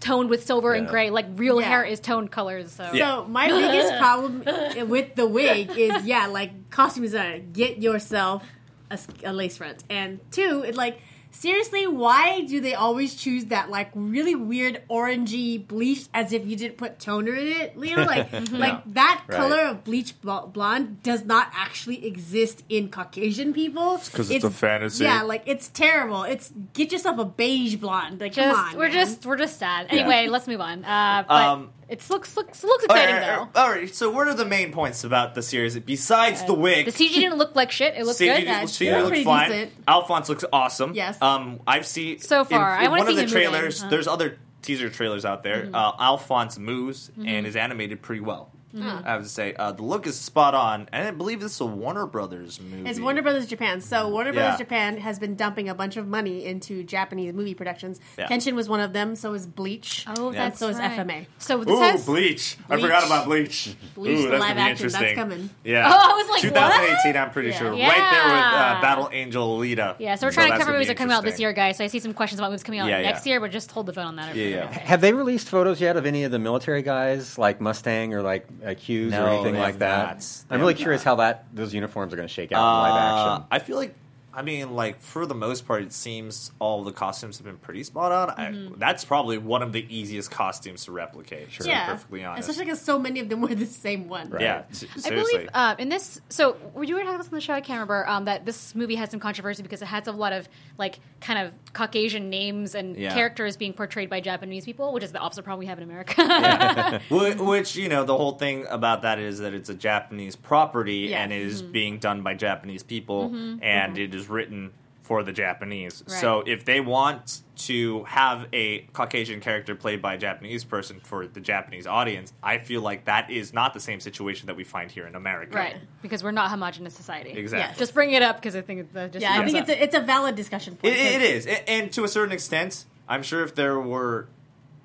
[0.00, 1.10] toned with silver and gray.
[1.10, 1.68] Like real Yeah.
[1.68, 2.72] hair is toned colors.
[2.72, 4.42] So So my biggest problem
[4.88, 8.42] with the wig is yeah, like costume designer, get yourself
[8.90, 11.00] a, s- a lace front, and two, it like
[11.32, 16.56] seriously, why do they always choose that like really weird orangey bleach as if you
[16.56, 17.74] didn't put toner in it?
[17.76, 19.36] You know, like like that Right.
[19.36, 23.98] color of bleach blonde does not actually exist in Caucasian people.
[24.04, 25.04] Because it's a fantasy.
[25.04, 26.24] Yeah, like it's terrible.
[26.24, 28.20] It's get yourself a beige blonde.
[28.20, 28.92] Like just come on, we're man.
[28.92, 29.86] just we're just sad.
[29.90, 30.84] Anyway, let's move on.
[30.84, 33.32] Uh, but Um, it looks looks looks All exciting right, though.
[33.40, 36.54] all right, all right, so what are the main points about the series besides the
[36.54, 36.86] wig?
[36.86, 37.94] The CG didn't look like shit.
[37.96, 38.44] It looked CG, good.
[38.44, 38.96] Yeah, CG yeah.
[38.98, 39.50] looks pretty fine.
[39.50, 39.72] decent.
[39.88, 40.94] Alphonse looks awesome.
[40.94, 41.20] Yes.
[41.20, 42.74] Um, I've seen So far.
[42.74, 43.50] In, I in wanna one of see the him moving.
[43.50, 43.80] trailers.
[43.80, 43.90] Uh-huh.
[43.90, 45.62] There's other teaser trailers out there.
[45.64, 45.74] Mm-hmm.
[45.74, 48.52] Uh, Alphonse moves and is animated pretty well.
[48.74, 49.06] Mm-hmm.
[49.06, 51.60] I have to say, uh, the look is spot on, and I believe this is
[51.60, 52.88] a Warner Brothers movie.
[52.88, 53.80] It's Warner Brothers Japan.
[53.80, 54.40] So Warner Yeah.
[54.42, 58.00] Brothers Japan has been dumping a bunch of money into Japanese movie productions.
[58.18, 58.28] Yeah.
[58.28, 59.16] Kenshin was one of them.
[59.16, 60.04] So is Bleach.
[60.06, 60.48] Oh, Yeah.
[60.48, 60.92] that's So is right.
[60.98, 61.26] FMA.
[61.38, 62.56] So this Ooh, has Bleach.
[62.68, 63.74] I forgot about Bleach.
[63.94, 65.16] Bleach, Ooh, the that's live be action, that's interesting.
[65.16, 65.50] coming.
[65.64, 65.90] Yeah.
[66.02, 67.58] Oh, I was like, 2018, I'm pretty Yeah.
[67.58, 67.74] sure.
[67.74, 67.88] Yeah.
[67.88, 69.96] Right there with uh, Battle Angel Alita.
[69.98, 71.76] Yeah, so we're trying to cover movies that are coming out this year, guys.
[71.76, 73.32] So I see some questions about movies coming out Yeah, next yeah.
[73.32, 74.36] year, but just hold the phone on that.
[74.36, 74.66] Yeah, yeah.
[74.70, 78.46] Have they released photos yet of any of the military guys, like Mustang or like
[78.64, 80.26] uh, Hughes No, or anything like that?
[80.50, 81.10] I'm really curious not.
[81.12, 83.46] how that those uniforms are going to shake out in live Uh, action.
[83.50, 83.94] I feel like,
[84.32, 87.82] I mean, like for the most part, it seems all the costumes have been pretty
[87.82, 88.28] spot on.
[88.36, 88.74] Mm-hmm.
[88.74, 91.50] I, that's probably one of the easiest costumes to replicate.
[91.54, 91.86] To be Yeah.
[91.92, 92.48] perfectly honest.
[92.48, 94.32] Especially because so many of them were the same one.
[94.38, 95.32] yeah, s- I seriously.
[95.34, 96.20] believe uh, in this.
[96.28, 97.54] So were you were talking about this on the show?
[97.54, 98.06] I can't remember.
[98.08, 101.38] Um, that this movie had some controversy because it has a lot of like kind
[101.46, 103.12] of Caucasian names and Yeah.
[103.14, 107.00] characters being portrayed by Japanese people, which is the opposite problem we have in America.
[107.08, 111.08] Wh- Which you know, the whole thing about that is that it's a Japanese property
[111.10, 111.18] Yes.
[111.20, 111.72] and it is Mm-hmm.
[111.72, 116.04] being done by Japanese people, and it is written for the Japanese.
[116.08, 116.20] Right.
[116.20, 121.26] So if they want to have a Caucasian character played by a Japanese person for
[121.26, 124.88] the Japanese audience, I feel like that is not the same situation that we find
[124.88, 125.56] here in America.
[125.56, 127.30] right, because we're not homogenous society.
[127.30, 127.76] Exactly.
[127.76, 129.68] Just bring it up because I think that just Yeah, I think up.
[129.68, 130.94] it's a, it's a valid discussion point.
[130.94, 134.28] It, it is, and to a certain extent, I'm sure if there were,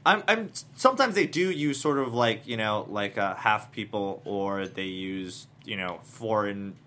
[0.08, 4.24] I'm, I'm sometimes they do use sort of like you know like uh, half people,
[4.26, 6.78] or they use you know foreign.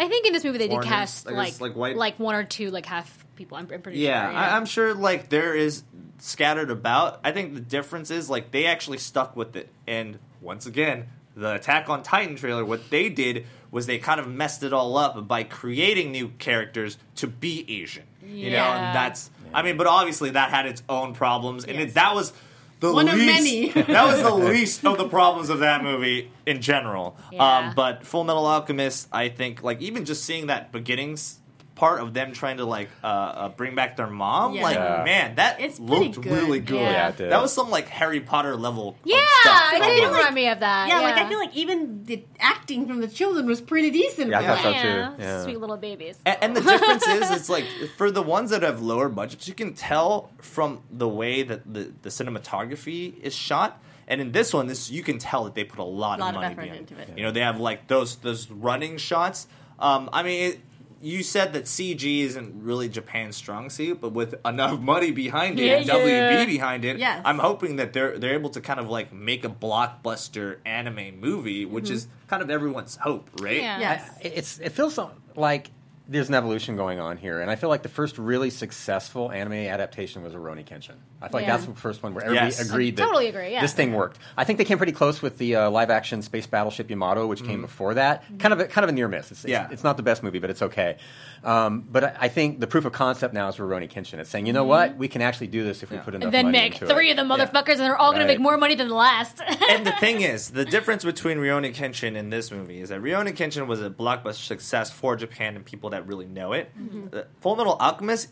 [0.00, 2.18] I think in this movie they did Foreigners, cast I like guess, like white- like
[2.18, 3.56] one or two like half people.
[3.58, 4.38] I'm, I'm pretty Yeah, sure.
[4.38, 5.82] I, I'm sure like there is
[6.18, 7.20] scattered about.
[7.22, 11.54] I think the difference is like they actually stuck with it, and once again, the
[11.54, 15.28] Attack on Titan trailer, what they did was they kind of messed it all up
[15.28, 18.04] by creating new characters to be Asian.
[18.26, 18.86] You know, Yeah.
[18.88, 19.30] and that's.
[19.52, 22.32] I mean, but obviously that had its own problems, and it, that was.
[22.80, 23.68] The One of many.
[23.72, 27.16] that was the least of the problems of that movie in general.
[27.30, 27.58] Yeah.
[27.58, 31.39] Um, but Full Metal Alchemist, I think, like even just seeing that beginnings
[31.80, 34.62] part of them trying to like uh, uh, bring back their mom, Yeah.
[34.62, 35.02] like Yeah.
[35.04, 36.26] man, that It's looked good.
[36.30, 36.76] really good.
[36.80, 37.12] Yeah.
[37.18, 37.28] Yeah.
[37.30, 38.98] That was some like Harry Potter level.
[39.04, 39.72] Yeah, stuff.
[39.72, 40.88] it I did love remind me of that.
[40.88, 44.28] yeah, like I feel like even the acting from the children was pretty decent.
[44.30, 45.22] Yeah, I thought so yeah, too.
[45.22, 45.42] Yeah.
[45.44, 46.18] sweet little babies.
[46.26, 47.64] And, and the difference is, it's like
[47.96, 51.92] for the ones that have lower budgets, you can tell from the way that the,
[52.02, 53.80] the cinematography is shot.
[54.06, 56.34] And in this one, this you can tell that they put a lot, Lot of
[56.36, 57.16] of money effort behind into it.
[57.16, 59.46] You know, they have like those those running shots.
[59.78, 60.60] Um, I mean, it,
[61.02, 65.64] you said that CG isn't really Japan's strong suit, but with enough money behind it
[65.64, 67.22] Yeah, and WB behind it, Yes.
[67.24, 71.64] I'm hoping that they're they're able to kind of like make a blockbuster anime movie,
[71.64, 71.94] which Mm-hmm.
[71.94, 73.62] is kind of everyone's hope, right?
[73.62, 73.78] Yeah.
[73.80, 74.10] Yes.
[74.24, 75.70] I- it's it feels so- like
[76.10, 79.52] there's an evolution going on here, and I feel like the first really successful anime
[79.52, 80.96] adaptation was Rurouni Kenshin.
[81.22, 81.56] I feel like Yeah.
[81.56, 82.68] that's the first one where everybody Yes.
[82.68, 83.60] agreed I that totally agree, yeah.
[83.60, 84.18] this thing worked.
[84.36, 87.44] I think they came pretty close with the uh, live action space battleship Yamato, which
[87.44, 88.24] came before that.
[88.40, 89.30] Kind of a, kind of a near miss.
[89.30, 89.72] It's, it's- Yeah.
[89.72, 90.96] it's, not the best movie, but it's okay.
[91.44, 94.18] Um, but I, I think the proof of concept now is Rurouni Kenshin.
[94.18, 96.34] It's saying, you know what, we can actually do this if we put enough And
[96.34, 97.18] then money make into three it.
[97.18, 98.32] of the motherfuckers, and they're all going Right.
[98.34, 99.40] to make more money than the last.
[99.70, 103.32] and the thing is, the difference between Rurouni Kenshin and this movie is that Rurouni
[103.36, 106.70] Kenshin was a blockbuster success for Japan and people that really know it.
[107.12, 108.28] Uh, Full Metal Alchemist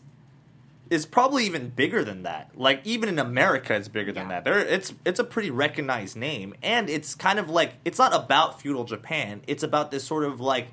[0.90, 2.50] is probably even bigger than that.
[2.56, 4.44] Like even in America, it's bigger than that.
[4.44, 8.60] There, it's it's a pretty recognized name, and it's kind of like it's not about
[8.60, 9.42] feudal Japan.
[9.46, 10.68] It's about this sort of like.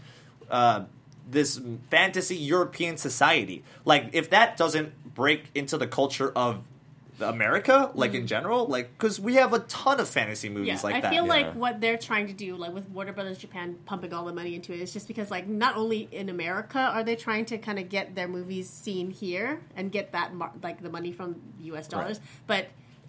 [0.49, 0.85] Uh,
[1.27, 3.63] this fantasy European society.
[3.83, 6.61] Like, if that doesn't break into the culture of
[7.21, 10.95] America, like in general, like because we have a ton of fantasy movies Yeah, like
[10.95, 11.11] I that.
[11.11, 14.25] I feel like what they're trying to do, like with Warner Brothers Japan pumping all
[14.25, 17.45] the money into it, is just because, like, not only in America are they trying
[17.45, 21.11] to kind of get their movies seen here and get that mar- like the money
[21.11, 21.87] from U.S.
[21.87, 22.67] dollars, but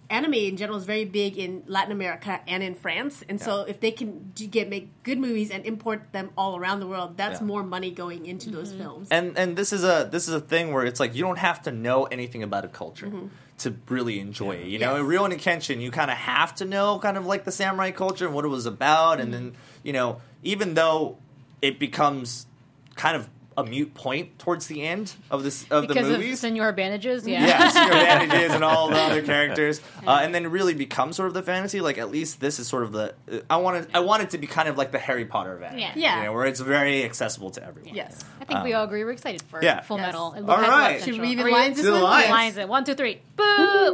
[0.09, 3.81] anime in general is very big in Latin America and in France, and so if
[3.81, 7.41] they can do, get make good movies and import them all around the world, that's
[7.41, 7.45] Yeah.
[7.47, 9.09] more money going into those films.
[9.11, 11.61] and and this is a this is a thing where it's like you don't have
[11.63, 13.27] to know anything about a culture Mm-hmm.
[13.59, 14.67] To really enjoy it.
[14.67, 14.99] You know, Yes.
[15.01, 18.25] in Rurouni Kenshin, you kind of have to know kind of like the samurai culture
[18.25, 19.43] and what it was about, and Mm-hmm.
[19.45, 21.17] then you know, even though
[21.61, 22.45] it becomes
[22.95, 26.41] kind of a mute point towards the end of this of because the of movies.
[26.41, 27.43] Senor Bandages, yeah.
[27.45, 31.33] yeah, senior advantages and all the other characters, uh, and then really becomes sort of
[31.33, 31.81] the fantasy.
[31.81, 33.15] Like at least this is sort of the
[33.49, 35.91] I wanted I want it to be kind of like the Harry Potter event, Yeah.
[35.95, 36.17] Yeah.
[36.19, 37.95] you know, where it's very accessible to everyone.
[37.95, 38.23] yes.
[38.39, 39.81] I think we all agree we're excited for Um, yeah.
[39.81, 40.05] Full Yes.
[40.05, 40.33] Metal.
[40.33, 40.99] It All has a lot of right.
[40.99, 41.13] potential.
[41.15, 42.01] Should we even Are lines this one?
[42.03, 42.29] lines.
[42.29, 42.69] Lines it.
[42.69, 43.21] One, two, three.
[43.35, 43.43] Boo!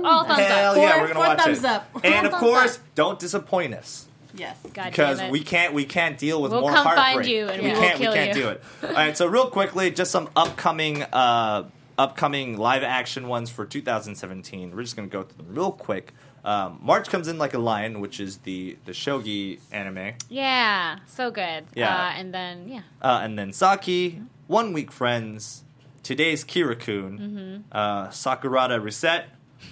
[0.03, 0.77] All thumbs Hell up.
[0.77, 1.65] yeah, we're gonna watch thumbs it.
[1.65, 1.89] up.
[2.03, 2.83] And of course, up.
[2.95, 4.57] don't disappoint us Yes.
[4.73, 5.31] God because damn it.
[5.31, 7.81] we can't we can't deal with We'll more come find you and we we will
[7.81, 8.43] can't kill we can't you.
[8.43, 8.63] do it.
[8.83, 14.75] All right, so real quickly, just some upcoming uh, upcoming live action ones for 2017.
[14.75, 16.13] We're just gonna go through them real quick.
[16.45, 21.31] Um, March comes in like a lion, which is the the shogi anime, Yeah, so
[21.31, 21.65] good.
[21.73, 21.95] Yeah.
[21.95, 22.81] Uh, and then, yeah.
[23.01, 25.63] uh, and then Saki, One Week Friends,
[26.01, 27.61] today's Kirakun, Mm-hmm.
[27.71, 29.27] uh, Sakurada Reset,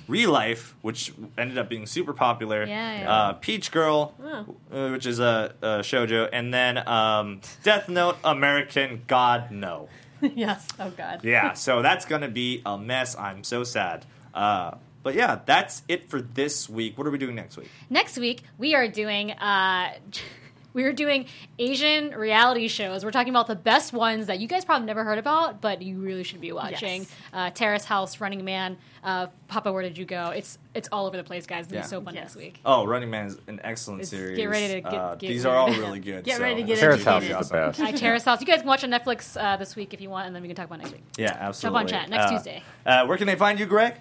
[0.08, 3.12] ReLIFE, which ended up being super popular, Yeah, yeah.
[3.14, 9.04] Uh, Peach Girl, uh, which is a, a shojo, and then um, Death Note American
[9.08, 9.90] God No.
[10.22, 10.68] yes.
[10.80, 11.22] Oh God.
[11.24, 13.16] Yeah, so that's gonna be a mess.
[13.18, 14.06] I'm so sad.
[14.34, 16.98] Uh, but yeah, that's it for this week.
[16.98, 17.70] What are we doing next week?
[17.90, 19.34] Next week, we are doing.
[20.74, 21.26] We are doing
[21.60, 23.04] Asian reality shows.
[23.04, 25.98] We're talking about the best ones that you guys probably never heard about, but you
[26.00, 27.02] really should be watching.
[27.02, 27.16] Yes.
[27.34, 30.30] Uh, Terrace House, Running Man, uh, Papa, Where Did You Go?
[30.30, 31.66] It's it's all over the place, guys.
[31.66, 31.82] It's Yeah.
[31.82, 32.24] so fun Yes.
[32.24, 32.62] next week.
[32.66, 34.38] Oh, Running Man is an excellent It's- series.
[34.38, 36.24] get ready to get- Uh, get these ready are all really good.
[36.24, 37.42] Get so- ready to get Terrace House educated.
[37.42, 37.80] is the best.
[37.82, 38.40] Uh, Terrace House.
[38.40, 40.48] You guys can watch on Netflix uh, this week if you want, and then we
[40.48, 41.04] can talk about next week.
[41.18, 41.80] Yeah, absolutely.
[41.82, 42.64] on chat next Uh, Tuesday.
[42.86, 43.96] Uh, where can they find you, Greg?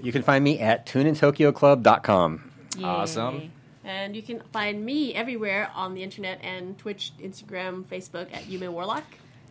[0.00, 2.50] You can find me at tuneintokyo.club.com.
[2.78, 2.84] Yay.
[2.84, 3.52] Awesome.
[3.84, 8.68] And you can find me everywhere on the internet and Twitch, Instagram, Facebook at Yume
[8.70, 9.04] Warlock.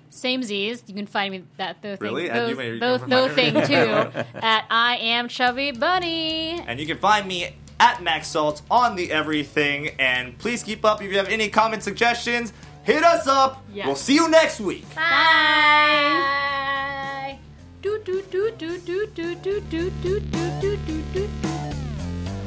[0.09, 0.83] Same Z's.
[0.87, 2.29] You can find me that the thing, Really?
[2.29, 6.61] At those, you may- those, those thing too at I am Chubby Bunny.
[6.67, 9.89] And you can find me at Max Salt on the everything.
[9.99, 11.01] And please keep up.
[11.01, 12.53] If you have any comment suggestions,
[12.83, 13.63] hit us up.
[13.73, 13.87] Yes.
[13.87, 14.85] We'll see you next week.
[14.95, 16.27] Bye.
[17.81, 21.29] Do do do do do do do do do do do do do.